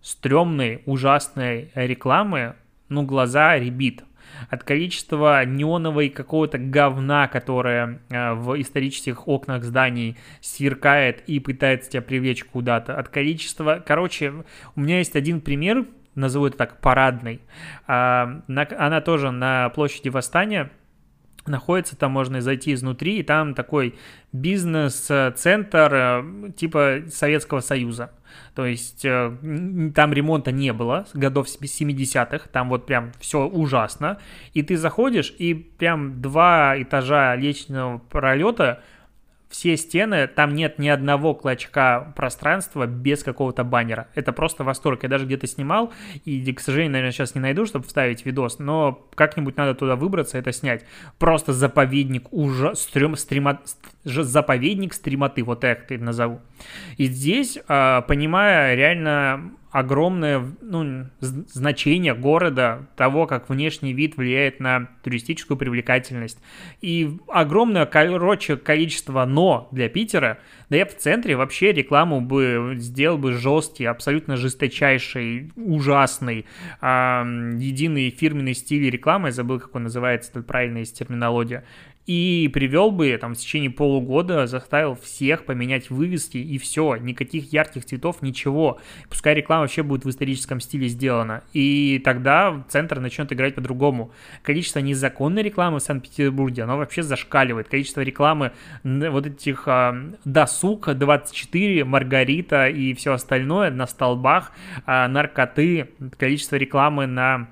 стрёмной, 0.01 0.81
ужасной 0.85 1.71
рекламы, 1.75 2.55
ну, 2.89 3.03
глаза 3.03 3.57
ребит 3.57 4.03
от 4.49 4.63
количества 4.63 5.45
неоновой 5.45 6.09
какого-то 6.09 6.57
говна, 6.57 7.27
которое 7.27 7.99
э, 8.09 8.33
в 8.33 8.59
исторических 8.61 9.27
окнах 9.27 9.63
зданий 9.63 10.17
сверкает 10.41 11.23
и 11.27 11.39
пытается 11.39 11.91
тебя 11.91 12.01
привлечь 12.01 12.43
куда-то, 12.43 12.97
от 12.97 13.09
количества... 13.09 13.83
Короче, 13.85 14.33
у 14.75 14.81
меня 14.81 14.99
есть 14.99 15.15
один 15.15 15.41
пример, 15.41 15.85
назову 16.15 16.47
это 16.47 16.57
так, 16.57 16.79
парадный. 16.79 17.41
А, 17.87 18.41
она 18.47 19.01
тоже 19.01 19.31
на 19.31 19.69
площади 19.69 20.09
Восстания, 20.09 20.71
находится, 21.47 21.95
там 21.95 22.11
можно 22.11 22.41
зайти 22.41 22.73
изнутри, 22.73 23.19
и 23.19 23.23
там 23.23 23.53
такой 23.53 23.95
бизнес-центр 24.31 25.93
э, 25.93 26.51
типа 26.55 27.03
Советского 27.09 27.59
Союза. 27.59 28.11
То 28.55 28.65
есть 28.65 29.03
э, 29.05 29.91
там 29.95 30.13
ремонта 30.13 30.51
не 30.51 30.73
было 30.73 31.05
с 31.11 31.17
годов 31.17 31.47
70-х, 31.47 32.47
там 32.51 32.69
вот 32.69 32.85
прям 32.85 33.11
все 33.19 33.45
ужасно. 33.45 34.19
И 34.53 34.63
ты 34.63 34.77
заходишь, 34.77 35.33
и 35.37 35.53
прям 35.53 36.21
два 36.21 36.81
этажа 36.81 37.35
лестничного 37.35 37.97
пролета 37.97 38.81
все 39.51 39.77
стены, 39.77 40.27
там 40.27 40.55
нет 40.55 40.79
ни 40.79 40.87
одного 40.87 41.35
клочка 41.35 42.13
пространства 42.15 42.87
без 42.87 43.23
какого-то 43.23 43.63
баннера. 43.63 44.07
Это 44.15 44.31
просто 44.31 44.63
восторг. 44.63 45.03
Я 45.03 45.09
даже 45.09 45.25
где-то 45.25 45.45
снимал, 45.45 45.93
и, 46.25 46.51
к 46.53 46.59
сожалению, 46.59 46.93
наверное, 46.93 47.11
сейчас 47.11 47.35
не 47.35 47.41
найду, 47.41 47.65
чтобы 47.65 47.85
вставить 47.85 48.25
видос, 48.25 48.59
но 48.59 49.07
как-нибудь 49.13 49.57
надо 49.57 49.75
туда 49.75 49.95
выбраться, 49.95 50.37
это 50.37 50.51
снять. 50.51 50.85
Просто 51.19 51.53
заповедник 51.53 52.31
уже 52.31 52.75
стрём, 52.75 53.15
стрима, 53.15 53.61
заповедник 54.03 54.93
стримоты, 54.93 55.43
вот 55.43 55.59
так 55.59 55.91
это 55.91 56.03
назову. 56.03 56.41
И 56.97 57.05
здесь, 57.05 57.59
а, 57.67 58.01
понимая 58.01 58.75
реально 58.75 59.51
огромное 59.71 60.45
ну, 60.61 61.05
значение 61.19 62.13
города, 62.13 62.87
того, 62.95 63.25
как 63.25 63.49
внешний 63.49 63.93
вид 63.93 64.17
влияет 64.17 64.59
на 64.59 64.89
туристическую 65.03 65.57
привлекательность. 65.57 66.39
И 66.81 67.17
огромное, 67.27 67.85
короче, 67.85 68.57
количество 68.57 69.25
«но» 69.25 69.69
для 69.71 69.87
Питера. 69.87 70.39
Да 70.69 70.77
я 70.77 70.85
в 70.85 70.95
центре 70.95 71.35
вообще 71.35 71.71
рекламу 71.71 72.21
бы 72.21 72.75
сделал 72.77 73.17
бы 73.17 73.31
жесткий, 73.33 73.85
абсолютно 73.85 74.35
жесточайший, 74.35 75.51
ужасный, 75.55 76.45
э, 76.81 77.55
единый 77.57 78.09
фирменный 78.09 78.53
стиль 78.53 78.89
рекламы, 78.89 79.29
я 79.29 79.31
забыл, 79.31 79.59
как 79.59 79.73
он 79.75 79.83
называется, 79.83 80.31
это 80.31 80.43
правильная 80.43 80.83
терминология, 80.85 81.63
и 82.11 82.49
привел 82.49 82.91
бы 82.91 83.17
там 83.21 83.35
в 83.35 83.37
течение 83.37 83.69
полугода, 83.69 84.45
заставил 84.45 84.95
всех 84.95 85.45
поменять 85.45 85.89
вывески 85.89 86.37
и 86.37 86.57
все, 86.57 86.97
никаких 86.97 87.53
ярких 87.53 87.85
цветов, 87.85 88.21
ничего. 88.21 88.79
Пускай 89.07 89.33
реклама 89.33 89.61
вообще 89.61 89.81
будет 89.81 90.03
в 90.03 90.09
историческом 90.09 90.59
стиле 90.59 90.89
сделана. 90.89 91.41
И 91.53 92.01
тогда 92.03 92.65
центр 92.67 92.99
начнет 92.99 93.31
играть 93.31 93.55
по-другому. 93.55 94.11
Количество 94.43 94.79
незаконной 94.79 95.41
рекламы 95.41 95.79
в 95.79 95.83
Санкт-Петербурге, 95.83 96.63
оно 96.63 96.77
вообще 96.77 97.01
зашкаливает. 97.01 97.69
Количество 97.69 98.01
рекламы 98.01 98.51
вот 98.83 99.25
этих 99.25 99.63
а, 99.67 99.95
досуг 100.25 100.93
24, 100.93 101.85
Маргарита 101.85 102.67
и 102.67 102.93
все 102.93 103.13
остальное 103.13 103.71
на 103.71 103.87
столбах, 103.87 104.51
а, 104.85 105.07
наркоты, 105.07 105.91
количество 106.17 106.57
рекламы 106.57 107.07
на 107.07 107.47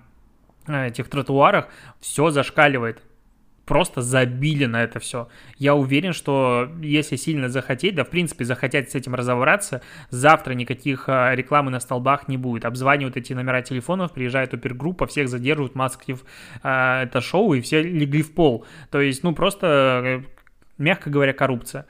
а, 0.68 0.88
этих 0.88 1.08
тротуарах, 1.08 1.70
все 2.02 2.30
зашкаливает 2.30 3.02
просто 3.70 4.02
забили 4.02 4.66
на 4.66 4.82
это 4.84 5.00
все. 5.00 5.28
Я 5.60 5.76
уверен, 5.76 6.12
что 6.12 6.68
если 6.82 7.18
сильно 7.18 7.50
захотеть, 7.50 7.94
да, 7.94 8.04
в 8.04 8.10
принципе, 8.10 8.44
захотеть 8.44 8.90
с 8.90 8.96
этим 8.96 9.14
разобраться, 9.14 9.84
завтра 10.10 10.54
никаких 10.54 11.08
а, 11.08 11.36
рекламы 11.36 11.70
на 11.70 11.80
столбах 11.80 12.28
не 12.28 12.36
будет. 12.36 12.66
Обзванивают 12.66 13.16
эти 13.16 13.34
номера 13.34 13.62
телефонов, 13.62 14.12
приезжает 14.12 14.56
опергруппа, 14.56 15.06
всех 15.06 15.30
задерживают, 15.30 15.76
маскив 15.76 16.26
а, 16.64 17.04
это 17.04 17.22
шоу, 17.22 17.54
и 17.54 17.62
все 17.62 17.84
легли 17.84 18.24
в 18.24 18.34
пол. 18.34 18.66
То 18.90 19.02
есть, 19.02 19.22
ну, 19.22 19.36
просто, 19.36 20.02
э, 20.04 20.22
мягко 20.80 21.12
говоря, 21.12 21.34
коррупция. 21.34 21.86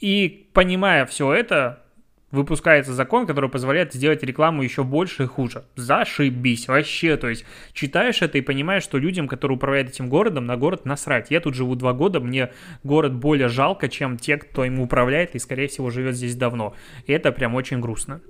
И 0.00 0.48
понимая 0.54 1.04
все 1.04 1.30
это, 1.34 1.82
выпускается 2.30 2.92
закон, 2.92 3.26
который 3.26 3.48
позволяет 3.48 3.94
сделать 3.94 4.22
рекламу 4.22 4.62
еще 4.62 4.84
больше 4.84 5.24
и 5.24 5.26
хуже. 5.26 5.64
Зашибись, 5.76 6.68
вообще, 6.68 7.16
то 7.16 7.28
есть 7.28 7.44
читаешь 7.72 8.22
это 8.22 8.38
и 8.38 8.42
понимаешь, 8.42 8.82
что 8.82 8.98
людям, 8.98 9.28
которые 9.28 9.56
управляют 9.56 9.90
этим 9.90 10.08
городом, 10.08 10.46
на 10.46 10.56
город 10.56 10.84
насрать. 10.84 11.30
Я 11.30 11.40
тут 11.40 11.54
живу 11.54 11.74
два 11.74 11.92
года, 11.92 12.20
мне 12.20 12.50
город 12.84 13.14
более 13.14 13.48
жалко, 13.48 13.88
чем 13.88 14.18
те, 14.18 14.36
кто 14.36 14.64
им 14.64 14.80
управляет 14.80 15.34
и, 15.34 15.38
скорее 15.38 15.68
всего, 15.68 15.90
живет 15.90 16.16
здесь 16.16 16.36
давно. 16.36 16.74
И 17.06 17.12
это 17.12 17.32
прям 17.32 17.54
очень 17.54 17.80
грустно. 17.80 18.20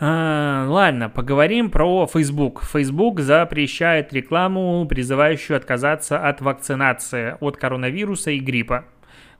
А, 0.00 0.66
ладно, 0.68 1.08
поговорим 1.08 1.70
про 1.70 2.08
Facebook. 2.08 2.64
Facebook 2.64 3.20
запрещает 3.20 4.12
рекламу, 4.12 4.84
призывающую 4.88 5.56
отказаться 5.56 6.18
от 6.18 6.40
вакцинации 6.40 7.36
от 7.40 7.56
коронавируса 7.56 8.32
и 8.32 8.40
гриппа 8.40 8.86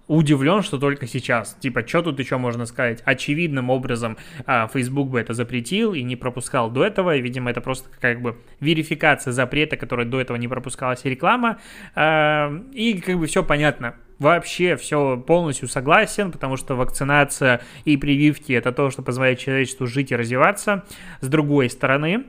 удивлен, 0.06 0.62
что 0.62 0.78
только 0.78 1.06
сейчас. 1.06 1.56
Типа, 1.60 1.86
что 1.86 2.02
тут 2.02 2.18
еще 2.18 2.36
можно 2.36 2.66
сказать? 2.66 3.02
Очевидным 3.04 3.70
образом 3.70 4.16
а, 4.46 4.68
Facebook 4.68 5.08
бы 5.08 5.20
это 5.20 5.34
запретил 5.34 5.94
и 5.94 6.02
не 6.02 6.16
пропускал 6.16 6.70
до 6.70 6.84
этого. 6.84 7.16
И, 7.16 7.20
видимо, 7.20 7.50
это 7.50 7.60
просто 7.60 7.88
как 8.00 8.20
бы 8.20 8.38
верификация 8.60 9.32
запрета, 9.32 9.76
которая 9.76 10.06
до 10.06 10.20
этого 10.20 10.36
не 10.36 10.48
пропускалась 10.48 11.04
реклама. 11.04 11.58
А, 11.94 12.52
и 12.72 13.00
как 13.00 13.18
бы 13.18 13.26
все 13.26 13.42
понятно. 13.42 13.94
Вообще 14.18 14.76
все 14.76 15.16
полностью 15.16 15.68
согласен, 15.68 16.30
потому 16.30 16.56
что 16.56 16.76
вакцинация 16.76 17.60
и 17.84 17.96
прививки 17.96 18.52
это 18.52 18.70
то, 18.70 18.90
что 18.90 19.02
позволяет 19.02 19.40
человечеству 19.40 19.86
жить 19.86 20.12
и 20.12 20.16
развиваться. 20.16 20.84
С 21.20 21.28
другой 21.28 21.68
стороны, 21.68 22.24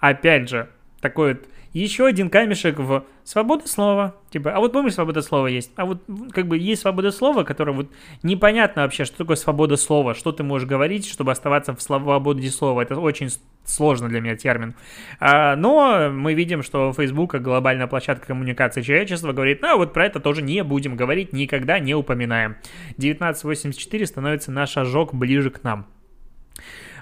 опять 0.00 0.48
же, 0.48 0.68
такой 1.00 1.34
вот 1.34 1.44
еще 1.72 2.06
один 2.06 2.30
камешек 2.30 2.78
в 2.78 3.04
свободу 3.24 3.68
слова. 3.68 4.16
Типа, 4.30 4.52
а 4.52 4.58
вот 4.58 4.72
помнишь, 4.72 4.94
свобода 4.94 5.22
слова 5.22 5.46
есть? 5.46 5.70
А 5.76 5.84
вот 5.84 6.02
как 6.32 6.48
бы 6.48 6.58
есть 6.58 6.82
свобода 6.82 7.10
слова, 7.12 7.44
которая 7.44 7.74
вот 7.74 7.90
непонятно 8.22 8.82
вообще, 8.82 9.04
что 9.04 9.18
такое 9.18 9.36
свобода 9.36 9.76
слова, 9.76 10.14
что 10.14 10.32
ты 10.32 10.42
можешь 10.42 10.68
говорить, 10.68 11.06
чтобы 11.06 11.32
оставаться 11.32 11.74
в 11.74 11.80
свободе 11.80 12.50
слова. 12.50 12.80
Это 12.80 12.98
очень 12.98 13.30
сложно 13.64 14.08
для 14.08 14.20
меня 14.20 14.36
термин. 14.36 14.74
А, 15.20 15.54
но 15.54 16.10
мы 16.10 16.34
видим, 16.34 16.62
что 16.62 16.92
Facebook, 16.92 17.30
как 17.30 17.42
глобальная 17.42 17.86
площадка 17.86 18.26
коммуникации 18.26 18.82
человечества, 18.82 19.32
говорит, 19.32 19.62
ну, 19.62 19.76
вот 19.76 19.92
про 19.92 20.06
это 20.06 20.18
тоже 20.18 20.42
не 20.42 20.64
будем 20.64 20.96
говорить, 20.96 21.32
никогда 21.32 21.78
не 21.78 21.94
упоминаем. 21.94 22.56
1984 22.96 24.06
становится 24.06 24.50
наш 24.50 24.76
ожог 24.76 25.14
ближе 25.14 25.50
к 25.50 25.62
нам. 25.62 25.86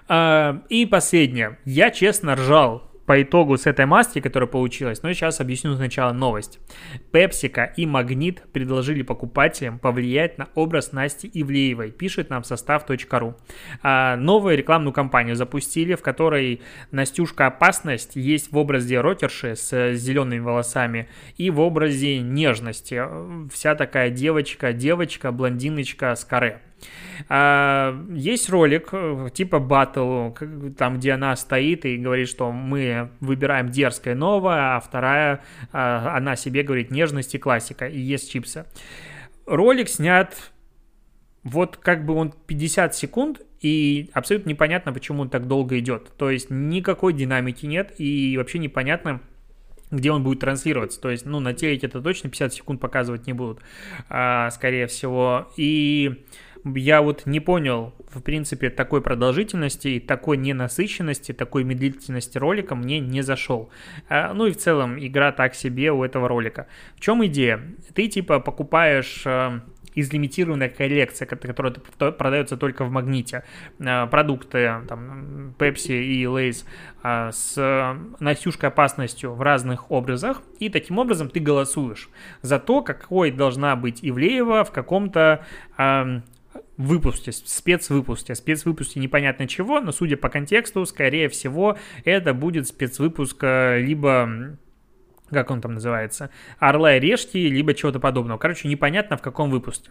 А, 0.08 0.62
и 0.68 0.86
последнее. 0.86 1.58
Я 1.64 1.90
честно 1.90 2.34
ржал 2.34 2.87
по 3.08 3.22
итогу 3.22 3.56
с 3.56 3.66
этой 3.66 3.86
маски, 3.86 4.20
которая 4.20 4.46
получилась, 4.46 5.02
но 5.02 5.10
сейчас 5.14 5.40
объясню 5.40 5.74
сначала 5.74 6.12
новость. 6.12 6.60
Пепсика 7.10 7.64
и 7.64 7.86
Магнит 7.86 8.42
предложили 8.52 9.00
покупателям 9.00 9.78
повлиять 9.78 10.36
на 10.36 10.48
образ 10.54 10.92
Насти 10.92 11.28
Ивлеевой, 11.32 11.90
пишет 11.90 12.28
нам 12.28 12.44
состав.ру. 12.44 13.34
А, 13.82 14.16
новую 14.16 14.58
рекламную 14.58 14.92
кампанию 14.92 15.36
запустили, 15.36 15.94
в 15.94 16.02
которой 16.02 16.60
Настюшка 16.90 17.46
Опасность 17.46 18.14
есть 18.14 18.52
в 18.52 18.58
образе 18.58 19.00
рокерши 19.00 19.56
с 19.56 19.94
зелеными 19.94 20.40
волосами 20.40 21.08
и 21.38 21.48
в 21.48 21.60
образе 21.60 22.18
нежности. 22.18 23.02
Вся 23.50 23.74
такая 23.74 24.10
девочка, 24.10 24.74
девочка, 24.74 25.32
блондиночка 25.32 26.14
с 26.14 26.26
каре. 26.26 26.60
А, 27.28 27.98
есть 28.10 28.48
ролик 28.48 28.88
э, 28.92 29.28
типа 29.32 29.58
батл, 29.58 30.30
там, 30.76 30.98
где 30.98 31.12
она 31.12 31.36
стоит 31.36 31.84
и 31.84 31.96
говорит, 31.96 32.28
что 32.28 32.52
мы 32.52 33.10
выбираем 33.20 33.70
дерзкое 33.70 34.14
новое, 34.14 34.76
а 34.76 34.80
вторая, 34.80 35.42
а, 35.72 36.16
она 36.16 36.36
себе 36.36 36.62
говорит 36.62 36.90
нежность 36.90 37.34
и 37.34 37.38
классика, 37.38 37.86
и 37.86 37.98
есть 37.98 38.30
чипсы. 38.30 38.64
Ролик 39.46 39.88
снят 39.88 40.34
вот 41.42 41.76
как 41.76 42.04
бы 42.04 42.14
он 42.14 42.32
50 42.46 42.94
секунд, 42.94 43.40
и 43.60 44.10
абсолютно 44.12 44.50
непонятно, 44.50 44.92
почему 44.92 45.22
он 45.22 45.30
так 45.30 45.46
долго 45.46 45.78
идет. 45.78 46.12
То 46.16 46.30
есть 46.30 46.48
никакой 46.50 47.12
динамики 47.12 47.66
нет, 47.66 47.92
и 47.98 48.36
вообще 48.36 48.58
непонятно, 48.58 49.20
где 49.90 50.10
он 50.10 50.22
будет 50.22 50.40
транслироваться. 50.40 51.00
То 51.00 51.10
есть, 51.10 51.26
ну, 51.26 51.40
на 51.40 51.54
телеке 51.54 51.86
это 51.86 52.00
точно 52.00 52.30
50 52.30 52.54
секунд 52.54 52.80
показывать 52.80 53.26
не 53.26 53.32
будут, 53.32 53.60
а, 54.08 54.50
скорее 54.50 54.86
всего. 54.86 55.48
И 55.56 56.24
я 56.74 57.02
вот 57.02 57.26
не 57.26 57.40
понял, 57.40 57.94
в 58.10 58.20
принципе, 58.22 58.70
такой 58.70 59.02
продолжительности 59.02 59.88
и 59.88 60.00
такой 60.00 60.36
ненасыщенности, 60.36 61.32
такой 61.32 61.64
медлительности 61.64 62.38
ролика 62.38 62.74
мне 62.74 63.00
не 63.00 63.22
зашел. 63.22 63.70
А, 64.08 64.32
ну 64.34 64.46
и 64.46 64.52
в 64.52 64.56
целом 64.56 64.98
игра 64.98 65.32
так 65.32 65.54
себе 65.54 65.92
у 65.92 66.04
этого 66.04 66.28
ролика. 66.28 66.66
В 66.96 67.00
чем 67.00 67.24
идея? 67.26 67.60
Ты 67.94 68.08
типа 68.08 68.40
покупаешь 68.40 69.22
а, 69.26 69.60
из 69.98 70.12
лимитированной 70.12 70.68
коллекции, 70.68 71.24
которая 71.24 71.72
продается 72.12 72.56
только 72.56 72.84
в 72.84 72.90
магните. 72.90 73.42
Э, 73.80 74.06
продукты, 74.06 74.82
там, 74.88 75.54
Pepsi 75.58 76.00
и 76.00 76.24
Lay's 76.24 76.64
с 77.32 77.96
Настюшкой 78.20 78.68
опасностью 78.68 79.34
в 79.34 79.42
разных 79.42 79.90
образах, 79.90 80.42
и 80.60 80.68
таким 80.68 80.98
образом 80.98 81.28
ты 81.28 81.40
голосуешь 81.40 82.10
за 82.42 82.58
то, 82.58 82.82
какой 82.82 83.30
должна 83.30 83.76
быть 83.76 84.00
Ивлеева 84.02 84.64
в 84.64 84.70
каком-то 84.70 85.44
выпуске, 86.78 87.32
спецвыпуске. 87.32 88.34
Спецвыпуске 88.34 89.00
непонятно 89.00 89.46
чего, 89.46 89.80
но 89.80 89.92
судя 89.92 90.16
по 90.16 90.28
контексту, 90.28 90.86
скорее 90.86 91.28
всего, 91.28 91.76
это 92.04 92.32
будет 92.32 92.66
спецвыпуск 92.68 93.42
либо 93.42 94.56
как 95.30 95.50
он 95.50 95.60
там 95.60 95.74
называется, 95.74 96.30
Орла 96.58 96.96
и 96.96 97.00
Решки, 97.00 97.36
либо 97.36 97.74
чего-то 97.74 98.00
подобного. 98.00 98.38
Короче, 98.38 98.66
непонятно 98.66 99.18
в 99.18 99.22
каком 99.22 99.50
выпуске. 99.50 99.90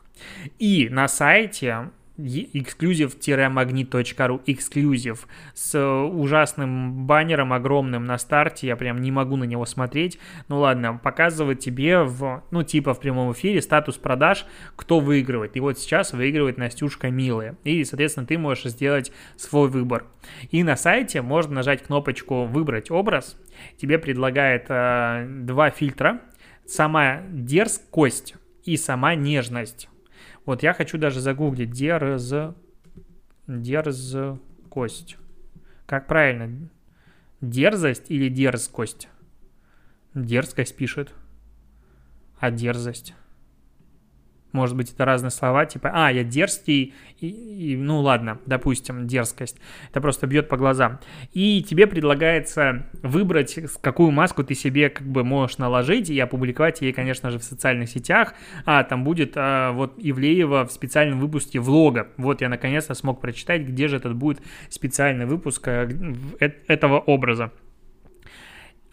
И 0.57 0.89
на 0.89 1.07
сайте 1.07 1.91
exclusive-magnet.ru 2.17 4.41
эксклюзив 4.45 5.27
с 5.53 5.79
ужасным 5.79 7.05
баннером 7.05 7.53
огромным 7.53 8.05
на 8.05 8.17
старте, 8.17 8.67
я 8.67 8.75
прям 8.75 9.01
не 9.01 9.11
могу 9.11 9.35
на 9.35 9.43
него 9.43 9.65
смотреть. 9.65 10.19
Ну 10.47 10.59
ладно, 10.59 10.99
показывает 11.01 11.59
тебе 11.59 12.03
в, 12.03 12.43
ну 12.51 12.63
типа 12.63 12.93
в 12.93 12.99
прямом 12.99 13.33
эфире 13.33 13.61
статус 13.61 13.97
продаж, 13.97 14.45
кто 14.75 14.99
выигрывает. 14.99 15.55
И 15.55 15.59
вот 15.59 15.79
сейчас 15.79 16.13
выигрывает 16.13 16.57
Настюшка 16.57 17.09
Милая. 17.09 17.57
И, 17.63 17.83
соответственно, 17.83 18.25
ты 18.25 18.37
можешь 18.37 18.65
сделать 18.65 19.11
свой 19.35 19.69
выбор. 19.69 20.05
И 20.51 20.63
на 20.63 20.75
сайте 20.75 21.21
можно 21.21 21.55
нажать 21.55 21.83
кнопочку 21.83 22.45
«Выбрать 22.45 22.91
образ». 22.91 23.37
Тебе 23.77 23.97
предлагает 23.97 24.65
э, 24.69 25.25
два 25.27 25.69
фильтра. 25.69 26.21
Сама 26.65 27.21
дерзкость 27.29 28.35
и 28.65 28.77
сама 28.77 29.15
нежность. 29.15 29.89
Вот 30.45 30.63
я 30.63 30.73
хочу 30.73 30.97
даже 30.97 31.19
загуглить 31.19 31.71
дерз... 31.71 32.33
Дерзкость. 33.47 35.17
Как 35.85 36.07
правильно? 36.07 36.69
Дерзость 37.39 38.09
или 38.09 38.29
дерзкость? 38.29 39.07
Дерзкость 40.13 40.75
пишет. 40.75 41.13
А 42.39 42.51
дерзость? 42.51 43.13
Может 44.51 44.75
быть, 44.75 44.91
это 44.91 45.05
разные 45.05 45.31
слова, 45.31 45.65
типа, 45.65 45.91
а, 45.93 46.11
я 46.11 46.23
дерзкий, 46.23 46.93
и, 47.19 47.27
и, 47.27 47.75
ну 47.75 47.99
ладно, 47.99 48.39
допустим, 48.45 49.05
дерзкость. 49.05 49.57
Это 49.89 49.99
просто 50.01 50.25
бьет 50.25 50.47
по 50.47 50.57
глазам. 50.57 50.99
И 51.33 51.63
тебе 51.63 51.85
предлагается 51.85 52.85
выбрать, 53.03 53.59
какую 53.81 54.11
маску 54.11 54.43
ты 54.43 54.55
себе 54.55 54.89
как 54.89 55.05
бы 55.07 55.23
можешь 55.23 55.57
наложить, 55.57 56.09
и 56.09 56.19
опубликовать 56.19 56.81
ей, 56.81 56.93
конечно 56.93 57.29
же, 57.29 57.39
в 57.39 57.43
социальных 57.43 57.89
сетях. 57.89 58.33
А, 58.65 58.83
там 58.83 59.03
будет 59.03 59.33
а, 59.35 59.73
вот 59.73 59.95
Ивлеева 59.97 60.65
в 60.65 60.71
специальном 60.71 61.19
выпуске 61.19 61.59
влога. 61.59 62.07
Вот 62.17 62.41
я 62.41 62.49
наконец-то 62.49 62.93
смог 62.93 63.19
прочитать, 63.19 63.63
где 63.63 63.87
же 63.87 63.97
этот 63.97 64.15
будет 64.15 64.41
специальный 64.69 65.25
выпуск 65.25 65.67
а, 65.67 65.89
этого 66.39 66.99
образа. 66.99 67.51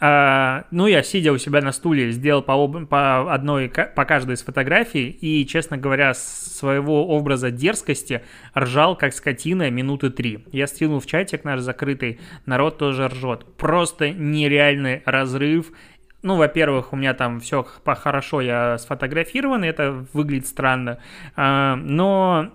А, 0.06 0.66
ну, 0.70 0.86
я, 0.86 1.02
сидя 1.02 1.32
у 1.32 1.38
себя 1.38 1.62
на 1.62 1.72
стуле, 1.72 2.12
сделал 2.12 2.42
по, 2.42 2.68
по 2.84 3.32
одной, 3.32 3.70
по 3.70 4.04
каждой 4.04 4.34
из 4.34 4.42
фотографий, 4.42 5.08
и, 5.08 5.46
честно 5.46 5.78
говоря, 5.78 6.12
своего 6.12 7.08
образа 7.08 7.50
дерзкости 7.50 8.22
ржал, 8.54 8.98
как 8.98 9.14
скотина, 9.14 9.70
минуты 9.70 10.10
три. 10.10 10.44
Я 10.52 10.66
стянул 10.66 11.00
в 11.00 11.06
чатик 11.06 11.44
наш 11.44 11.60
закрытый, 11.60 12.20
народ 12.44 12.76
тоже 12.76 13.08
ржет. 13.08 13.46
Просто 13.56 14.10
нереальный 14.10 15.02
разрыв. 15.06 15.72
Ну, 16.20 16.36
во-первых, 16.36 16.92
у 16.92 16.96
меня 16.96 17.14
там 17.14 17.40
все 17.40 17.62
хорошо, 17.62 18.42
я 18.42 18.76
сфотографирован, 18.76 19.64
и 19.64 19.68
это 19.68 20.04
выглядит 20.12 20.46
странно. 20.46 20.98
А, 21.34 21.76
но 21.76 22.50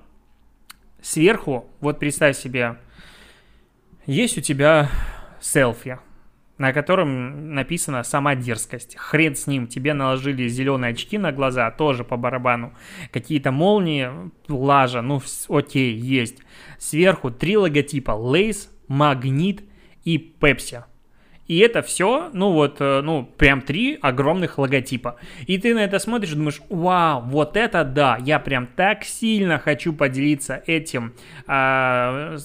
сверху, 1.01 1.67
вот 1.79 1.97
представь 1.97 2.37
себе, 2.37 2.75
есть 4.05 4.37
у 4.37 4.41
тебя 4.41 4.87
селфи, 5.41 5.97
на 6.59 6.73
котором 6.73 7.55
написано 7.55 8.03
«сама 8.03 8.35
дерзкость». 8.35 8.95
Хрен 8.97 9.35
с 9.35 9.47
ним, 9.47 9.65
тебе 9.65 9.93
наложили 9.93 10.47
зеленые 10.47 10.91
очки 10.91 11.17
на 11.17 11.31
глаза, 11.31 11.71
тоже 11.71 12.03
по 12.03 12.17
барабану. 12.17 12.73
Какие-то 13.11 13.51
молнии, 13.51 14.09
лажа, 14.49 15.01
ну 15.01 15.21
окей, 15.47 15.95
есть. 15.95 16.39
Сверху 16.77 17.31
три 17.31 17.57
логотипа 17.57 18.11
Lays, 18.11 18.67
Магнит 18.89 19.63
и 20.03 20.17
Pepsi. 20.39 20.83
И 21.47 21.57
это 21.59 21.81
все, 21.81 22.29
ну 22.33 22.51
вот, 22.51 22.75
э, 22.79 23.01
ну, 23.01 23.23
прям 23.23 23.61
три 23.61 23.97
огромных 23.99 24.59
логотипа. 24.59 25.15
И 25.47 25.57
ты 25.57 25.73
на 25.73 25.79
это 25.79 25.97
смотришь 25.97 26.33
и 26.33 26.35
думаешь, 26.35 26.61
вау, 26.69 27.23
вот 27.25 27.57
это 27.57 27.83
да, 27.83 28.19
я 28.21 28.37
прям 28.37 28.67
так 28.67 29.03
сильно 29.03 29.57
хочу 29.57 29.93
поделиться 29.93 30.61
этим 30.67 31.13
а, 31.47 32.37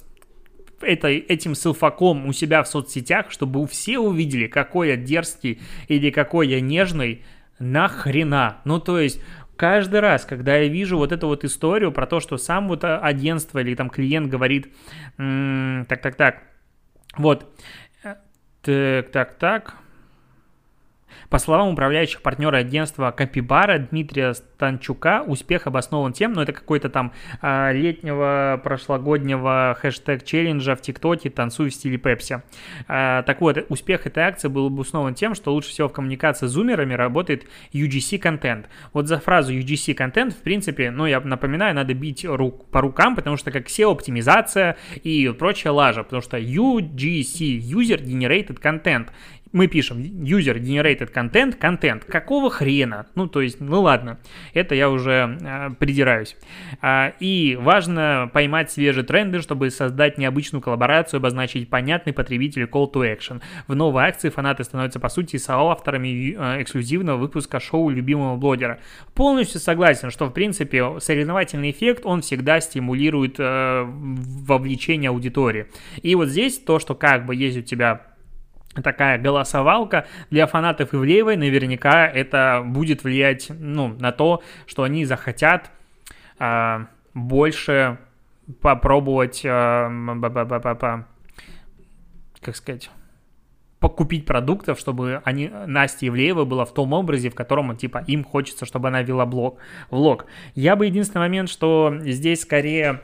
этой, 0.85 1.19
этим 1.19 1.55
селфаком 1.55 2.27
у 2.27 2.33
себя 2.33 2.63
в 2.63 2.69
соцсетях, 2.69 3.31
чтобы 3.31 3.67
все 3.67 3.99
увидели, 3.99 4.47
какой 4.47 4.89
я 4.89 4.97
дерзкий 4.97 5.61
или 5.89 6.11
какой 6.11 6.49
я 6.49 6.61
нежный, 6.61 7.25
нахрена. 7.59 8.59
Ну, 8.65 8.81
то 8.81 8.99
есть, 9.01 9.21
каждый 9.57 10.01
раз, 10.01 10.25
когда 10.25 10.57
я 10.57 10.69
вижу 10.69 10.97
вот 10.97 11.13
эту 11.13 11.29
вот 11.29 11.45
историю 11.45 11.93
про 11.93 12.07
то, 12.07 12.21
что 12.21 12.37
сам 12.37 12.69
вот 12.69 12.85
агентство 12.85 13.59
или 13.59 13.75
там 13.75 13.91
клиент 13.91 14.29
говорит, 14.29 14.73
так-так-так, 15.17 16.43
вот, 17.17 17.47
так-так-так, 18.63 19.75
по 21.29 21.39
словам 21.39 21.69
управляющих 21.69 22.23
партнера 22.23 22.59
агентства 22.59 23.11
Капибара 23.11 23.79
Дмитрия 23.79 24.35
Станчука, 24.35 25.23
успех 25.27 25.67
обоснован 25.67 26.13
тем, 26.13 26.33
ну 26.33 26.43
это 26.43 26.53
какой-то 26.53 26.89
там 26.89 27.13
а, 27.41 27.73
летнего 27.73 28.61
прошлогоднего 28.63 29.77
хэштег 29.81 30.25
челленджа 30.25 30.77
в 30.77 30.81
ТикТоке 30.81 31.31
«Танцуй 31.31 31.71
в 31.71 31.75
стиле 31.75 31.99
Пепси». 31.99 32.43
А, 32.89 33.23
так 33.23 33.41
вот, 33.41 33.65
успех 33.69 34.07
этой 34.07 34.23
акции 34.23 34.49
был 34.49 34.67
обоснован 34.67 35.15
тем, 35.15 35.35
что 35.35 35.53
лучше 35.53 35.71
всего 35.71 35.89
в 35.89 35.93
коммуникации 35.93 36.47
с 36.47 36.51
зумерами 36.51 36.95
работает 36.95 37.47
UGC-контент. 37.73 38.69
Вот 38.93 39.09
за 39.09 39.19
фразу 39.19 39.53
UGC-контент, 39.53 40.33
в 40.35 40.43
принципе, 40.43 40.91
ну 40.91 41.07
я 41.07 41.21
напоминаю, 41.21 41.75
надо 41.75 41.95
бить 41.95 42.25
рук, 42.25 42.67
по 42.71 42.81
рукам, 42.81 43.17
потому 43.17 43.37
что 43.37 43.51
как 43.51 43.67
SEO-оптимизация 43.67 44.77
и 45.03 45.29
прочая 45.39 45.73
лажа, 45.73 46.03
потому 46.05 46.23
что 46.23 46.39
UGC, 46.39 47.59
User 47.59 48.03
Generated 48.03 48.61
Content, 48.61 49.09
мы 49.55 49.69
пишем 49.69 49.99
user 50.03 50.59
generated 50.59 51.13
content, 51.13 51.53
контент. 51.57 52.05
Какого 52.05 52.51
хрена? 52.51 53.07
Ну, 53.15 53.29
то 53.29 53.41
есть, 53.41 53.61
ну 53.61 53.83
ладно, 53.83 54.19
это 54.53 54.75
я 54.75 54.91
уже 54.91 55.39
э, 55.41 55.71
придираюсь. 55.79 56.37
А, 56.83 57.13
и 57.21 57.57
важно 57.61 58.29
поймать 58.33 58.73
свежие 58.73 59.05
тренды, 59.05 59.41
чтобы 59.41 59.71
создать 59.71 60.19
необычную 60.19 60.61
коллаборацию, 60.61 61.19
обозначить 61.19 61.71
понятный 61.71 62.13
потребителю 62.13 62.67
call 62.67 62.93
to 62.93 63.17
action. 63.17 63.41
В 63.69 63.77
новой 63.77 64.03
акции 64.03 64.29
фанаты 64.29 64.65
становятся, 64.65 64.99
по 64.99 65.09
сути, 65.09 65.37
соавторами 65.37 66.35
э, 66.37 66.63
эксклюзивного 66.63 67.17
выпуска 67.17 67.61
шоу 67.61 67.91
любимого 67.91 68.37
блогера. 68.37 68.81
Полностью 69.15 69.61
согласен, 69.61 70.11
что, 70.11 70.27
в 70.27 70.31
принципе, 70.31 70.99
соревновательный 70.99 71.71
эффект, 71.71 72.05
он 72.07 72.23
всегда 72.23 72.59
стимулирует 72.59 73.37
э, 73.39 73.85
вовлечение 73.87 75.11
аудитории. 75.11 75.67
И 76.03 76.17
вот 76.17 76.27
здесь 76.27 76.59
то, 76.59 76.81
что 76.81 76.97
как 76.97 77.25
бы 77.25 77.37
есть 77.37 77.57
у 77.59 77.63
тебя 77.63 78.14
такая 78.83 79.19
голосовалка 79.19 80.07
для 80.31 80.47
фанатов 80.47 80.95
Ивлеевой, 80.95 81.37
наверняка 81.37 82.07
это 82.07 82.63
будет 82.65 83.05
влиять 83.05 83.51
ну, 83.51 83.89
на 83.89 84.13
то, 84.13 84.43
что 84.67 84.83
они 84.83 85.05
захотят 85.05 85.71
э, 86.39 86.87
больше 87.15 87.99
попробовать, 88.61 89.43
э, 89.45 89.89
как 92.41 92.57
сказать, 92.57 92.91
покупить 93.85 94.25
продуктов, 94.25 94.81
чтобы 94.81 95.21
они, 95.25 95.51
Настя 95.67 96.09
Ивлеева 96.09 96.47
была 96.47 96.65
в 96.65 96.73
том 96.73 96.95
образе, 96.95 97.29
в 97.29 97.35
котором, 97.35 97.77
типа, 97.77 98.03
им 98.07 98.25
хочется, 98.25 98.65
чтобы 98.65 98.89
она 98.89 99.03
вела 99.03 99.27
блог, 99.27 99.59
влог. 99.91 100.25
Я 100.55 100.75
бы 100.75 100.87
единственный 100.87 101.21
момент, 101.21 101.51
что 101.51 101.95
здесь 102.01 102.41
скорее 102.41 103.03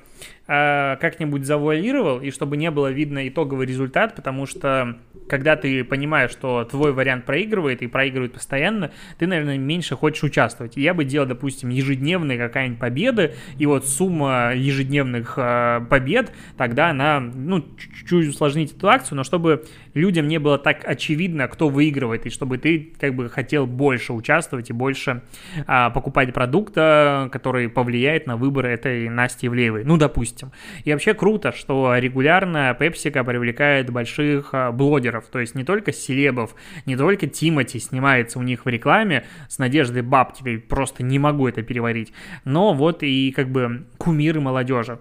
э, 0.51 0.97
как-нибудь 1.01 1.45
завуалировал, 1.45 2.21
и 2.21 2.31
чтобы 2.31 2.57
не 2.57 2.71
было 2.71 2.91
видно 2.91 3.29
итоговый 3.29 3.67
результат, 3.67 4.17
потому 4.17 4.47
что 4.47 4.97
когда 5.29 5.55
ты 5.55 5.85
понимаешь, 5.85 6.33
что 6.33 6.65
твой 6.65 6.93
вариант 6.93 7.25
проигрывает 7.25 7.83
и 7.83 7.87
проигрывает 7.87 8.33
постоянно, 8.33 8.91
ты, 9.19 9.29
наверное, 9.29 9.59
меньше 9.59 9.95
хочешь 9.95 10.25
участвовать. 10.25 10.77
я 10.77 10.93
бы 10.93 11.05
делал, 11.05 11.27
допустим, 11.27 11.69
ежедневные 11.69 12.37
какая-нибудь 12.37 12.81
победы, 12.81 13.35
и 13.59 13.67
вот 13.67 13.87
сумма 13.87 14.53
ежедневных 14.57 15.35
э, 15.37 15.83
побед, 15.89 16.33
тогда 16.57 16.91
она, 16.91 17.21
ну, 17.21 17.65
чуть-чуть 17.79 18.29
усложнить 18.29 18.73
эту 18.77 18.89
акцию, 18.89 19.19
но 19.19 19.25
чтобы 19.25 19.65
людям 19.95 20.27
не 20.27 20.39
было 20.39 20.59
так 20.59 20.81
очевидно, 20.85 21.47
кто 21.47 21.69
выигрывает, 21.69 22.27
и 22.27 22.31
чтобы 22.31 22.59
ты 22.59 22.93
как 22.99 23.15
бы 23.15 23.29
хотел 23.29 23.67
больше 23.67 24.13
участвовать 24.13 24.71
и 24.71 24.73
больше 24.73 25.23
а, 25.67 25.91
покупать 25.91 26.33
продукта, 26.33 27.29
который 27.31 27.69
повлияет 27.69 28.27
на 28.27 28.37
выбор 28.37 28.67
этой 28.67 29.09
Насти 29.09 29.47
Ивлеевой. 29.47 29.85
Ну, 29.85 29.97
допустим. 29.97 30.40
И 30.85 30.93
вообще 30.93 31.15
круто, 31.15 31.53
что 31.53 31.97
регулярно 31.97 32.77
PepsiCo 32.79 33.25
привлекает 33.25 33.91
больших 33.91 34.51
а, 34.53 34.73
блогеров, 34.73 35.27
то 35.27 35.39
есть 35.39 35.55
не 35.55 35.65
только 35.65 35.93
селебов, 35.93 36.55
не 36.87 36.97
только 36.97 37.27
Тимати 37.27 37.79
снимается 37.79 38.39
у 38.39 38.43
них 38.43 38.65
в 38.65 38.69
рекламе 38.69 39.25
с 39.49 39.59
Надеждой 39.59 40.03
Бабкиной, 40.03 40.59
просто 40.59 41.03
не 41.03 41.19
могу 41.19 41.49
это 41.49 41.63
переварить, 41.63 42.13
но 42.45 42.73
вот 42.73 43.03
и 43.03 43.33
как 43.33 43.51
бы 43.51 43.87
кумиры 43.99 44.41
молодежи 44.41 44.99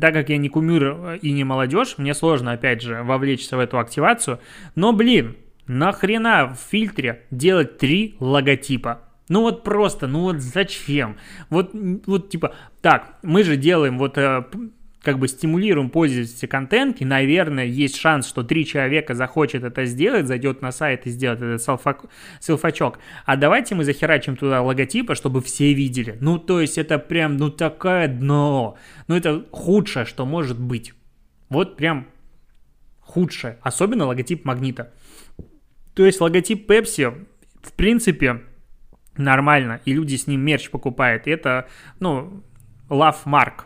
так 0.00 0.12
как 0.12 0.28
я 0.28 0.38
не 0.38 0.48
кумир 0.48 1.18
и 1.22 1.30
не 1.30 1.44
молодежь, 1.44 1.98
мне 1.98 2.14
сложно, 2.14 2.52
опять 2.52 2.82
же, 2.82 3.02
вовлечься 3.02 3.56
в 3.56 3.60
эту 3.60 3.78
активацию. 3.78 4.40
Но, 4.74 4.92
блин, 4.92 5.36
нахрена 5.66 6.54
в 6.54 6.70
фильтре 6.70 7.22
делать 7.30 7.78
три 7.78 8.16
логотипа? 8.18 9.03
Ну 9.28 9.40
вот 9.40 9.64
просто, 9.64 10.06
ну 10.06 10.20
вот 10.20 10.40
зачем? 10.40 11.16
Вот, 11.48 11.70
вот 12.06 12.28
типа, 12.28 12.54
так, 12.82 13.18
мы 13.22 13.42
же 13.42 13.56
делаем 13.56 13.98
вот 13.98 14.18
э, 14.18 14.44
как 15.04 15.18
бы 15.18 15.28
стимулируем 15.28 15.90
пользователя 15.90 16.48
контент, 16.48 17.00
и, 17.00 17.04
наверное, 17.04 17.66
есть 17.66 17.96
шанс, 17.96 18.26
что 18.26 18.42
три 18.42 18.66
человека 18.66 19.14
захочет 19.14 19.62
это 19.62 19.84
сделать, 19.84 20.26
зайдет 20.26 20.62
на 20.62 20.72
сайт 20.72 21.06
и 21.06 21.10
сделает 21.10 21.42
этот 21.42 21.62
селфак, 21.62 22.06
селфачок. 22.40 22.98
А 23.26 23.36
давайте 23.36 23.74
мы 23.74 23.84
захерачим 23.84 24.36
туда 24.36 24.62
логотипы, 24.62 25.14
чтобы 25.14 25.42
все 25.42 25.72
видели. 25.74 26.16
Ну, 26.20 26.38
то 26.38 26.60
есть 26.60 26.78
это 26.78 26.98
прям, 26.98 27.36
ну, 27.36 27.50
такое 27.50 28.08
дно. 28.08 28.76
Ну, 29.06 29.14
это 29.14 29.44
худшее, 29.50 30.06
что 30.06 30.24
может 30.24 30.58
быть. 30.58 30.94
Вот 31.50 31.76
прям 31.76 32.06
худшее. 33.00 33.58
Особенно 33.60 34.06
логотип 34.06 34.44
магнита. 34.44 34.92
То 35.94 36.04
есть 36.04 36.20
логотип 36.20 36.68
Pepsi, 36.68 37.26
в 37.62 37.72
принципе, 37.74 38.42
нормально, 39.16 39.80
и 39.84 39.92
люди 39.92 40.16
с 40.16 40.26
ним 40.26 40.40
мерч 40.40 40.70
покупают. 40.70 41.26
Это, 41.26 41.68
ну, 42.00 42.42
love 42.88 43.24
mark, 43.24 43.64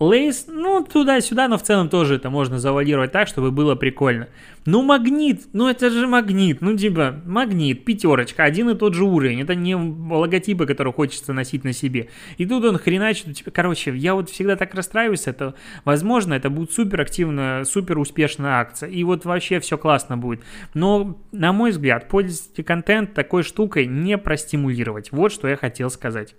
Лейс, 0.00 0.46
ну, 0.46 0.84
туда-сюда, 0.84 1.48
но 1.48 1.58
в 1.58 1.62
целом 1.62 1.88
тоже 1.88 2.16
это 2.16 2.30
можно 2.30 2.60
завалировать 2.60 3.10
так, 3.10 3.26
чтобы 3.26 3.50
было 3.50 3.74
прикольно. 3.74 4.28
Ну, 4.64 4.82
магнит, 4.82 5.46
ну 5.52 5.68
это 5.68 5.90
же 5.90 6.06
магнит, 6.06 6.60
ну 6.60 6.76
типа, 6.76 7.20
магнит, 7.24 7.84
пятерочка, 7.84 8.44
один 8.44 8.70
и 8.70 8.76
тот 8.76 8.94
же 8.94 9.04
уровень, 9.04 9.40
это 9.40 9.56
не 9.56 9.74
логотипы, 9.74 10.66
которые 10.66 10.92
хочется 10.92 11.32
носить 11.32 11.64
на 11.64 11.72
себе. 11.72 12.10
И 12.36 12.46
тут 12.46 12.64
он 12.64 12.78
хреначит, 12.78 13.34
типа, 13.34 13.50
короче, 13.50 13.96
я 13.96 14.14
вот 14.14 14.30
всегда 14.30 14.54
так 14.54 14.72
расстраиваюсь, 14.74 15.26
это, 15.26 15.54
возможно, 15.84 16.34
это 16.34 16.48
будет 16.48 16.70
супер 16.70 17.00
активная, 17.00 17.64
супер 17.64 17.98
успешная 17.98 18.60
акция, 18.60 18.88
и 18.90 19.02
вот 19.02 19.24
вообще 19.24 19.58
все 19.58 19.76
классно 19.78 20.16
будет. 20.16 20.42
Но, 20.74 21.18
на 21.32 21.52
мой 21.52 21.70
взгляд, 21.70 22.08
пользовательский 22.08 22.62
контент 22.62 23.14
такой 23.14 23.42
штукой 23.42 23.86
не 23.86 24.16
простимулировать, 24.16 25.10
вот 25.10 25.32
что 25.32 25.48
я 25.48 25.56
хотел 25.56 25.90
сказать. 25.90 26.36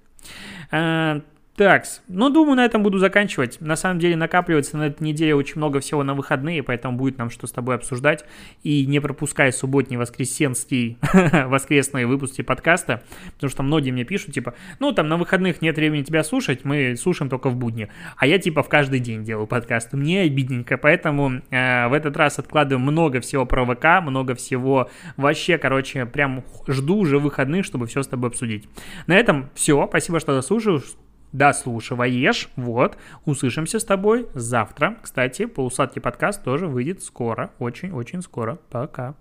Так, 1.60 1.84
ну, 2.08 2.30
думаю, 2.30 2.56
на 2.56 2.64
этом 2.64 2.84
буду 2.84 3.00
заканчивать. 3.00 3.60
На 3.60 3.76
самом 3.76 4.00
деле 4.00 4.16
накапливается 4.16 4.78
на 4.78 4.88
этой 4.88 5.04
неделе 5.04 5.36
очень 5.36 5.58
много 5.58 5.82
всего 5.82 6.06
на 6.06 6.14
выходные, 6.14 6.64
поэтому 6.64 6.98
будет 6.98 7.18
нам 7.18 7.30
что 7.30 7.48
с 7.48 7.52
тобой 7.52 7.76
обсуждать. 7.76 8.24
И 8.64 8.86
не 8.86 9.02
пропускай 9.02 9.52
субботний, 9.52 9.98
воскресенский, 9.98 10.98
воскресные 11.48 12.08
выпуски 12.08 12.44
подкаста, 12.44 13.04
потому 13.34 13.52
что 13.52 13.64
многие 13.64 13.92
мне 13.92 14.06
пишут, 14.06 14.34
типа, 14.34 14.54
ну, 14.80 14.94
там 14.94 15.10
на 15.10 15.18
выходных 15.18 15.62
нет 15.62 15.76
времени 15.76 16.04
тебя 16.04 16.24
слушать, 16.24 16.64
мы 16.64 16.96
слушаем 16.96 17.30
только 17.30 17.50
в 17.50 17.58
будни. 17.58 17.90
А 18.16 18.26
я, 18.26 18.40
типа, 18.40 18.64
в 18.64 18.70
каждый 18.70 19.02
день 19.02 19.26
делаю 19.26 19.46
подкаст. 19.46 19.92
Мне 19.92 20.22
обидненько, 20.22 20.78
поэтому 20.78 21.42
э, 21.50 21.90
в 21.90 21.92
этот 21.92 22.16
раз 22.16 22.40
откладываю 22.40 22.80
много 22.80 23.20
всего 23.20 23.46
про 23.46 23.66
ВК, 23.66 24.02
много 24.02 24.34
всего 24.34 24.90
вообще, 25.18 25.58
короче, 25.58 26.06
прям 26.06 26.46
жду 26.70 27.00
уже 27.00 27.20
выходных, 27.20 27.66
чтобы 27.66 27.86
все 27.88 28.02
с 28.02 28.08
тобой 28.08 28.30
обсудить. 28.30 28.70
На 29.08 29.18
этом 29.18 29.50
все. 29.56 29.86
Спасибо, 29.90 30.22
что 30.22 30.34
дослушал 30.34 30.82
дослушиваешь. 31.32 32.50
Вот, 32.56 32.98
услышимся 33.26 33.80
с 33.80 33.86
тобой 33.86 34.28
завтра. 34.34 34.98
Кстати, 35.02 35.46
полусладкий 35.46 36.02
подкаст 36.02 36.44
тоже 36.44 36.68
выйдет 36.68 37.04
скоро, 37.04 37.52
очень-очень 37.60 38.22
скоро. 38.22 38.60
Пока. 38.70 39.16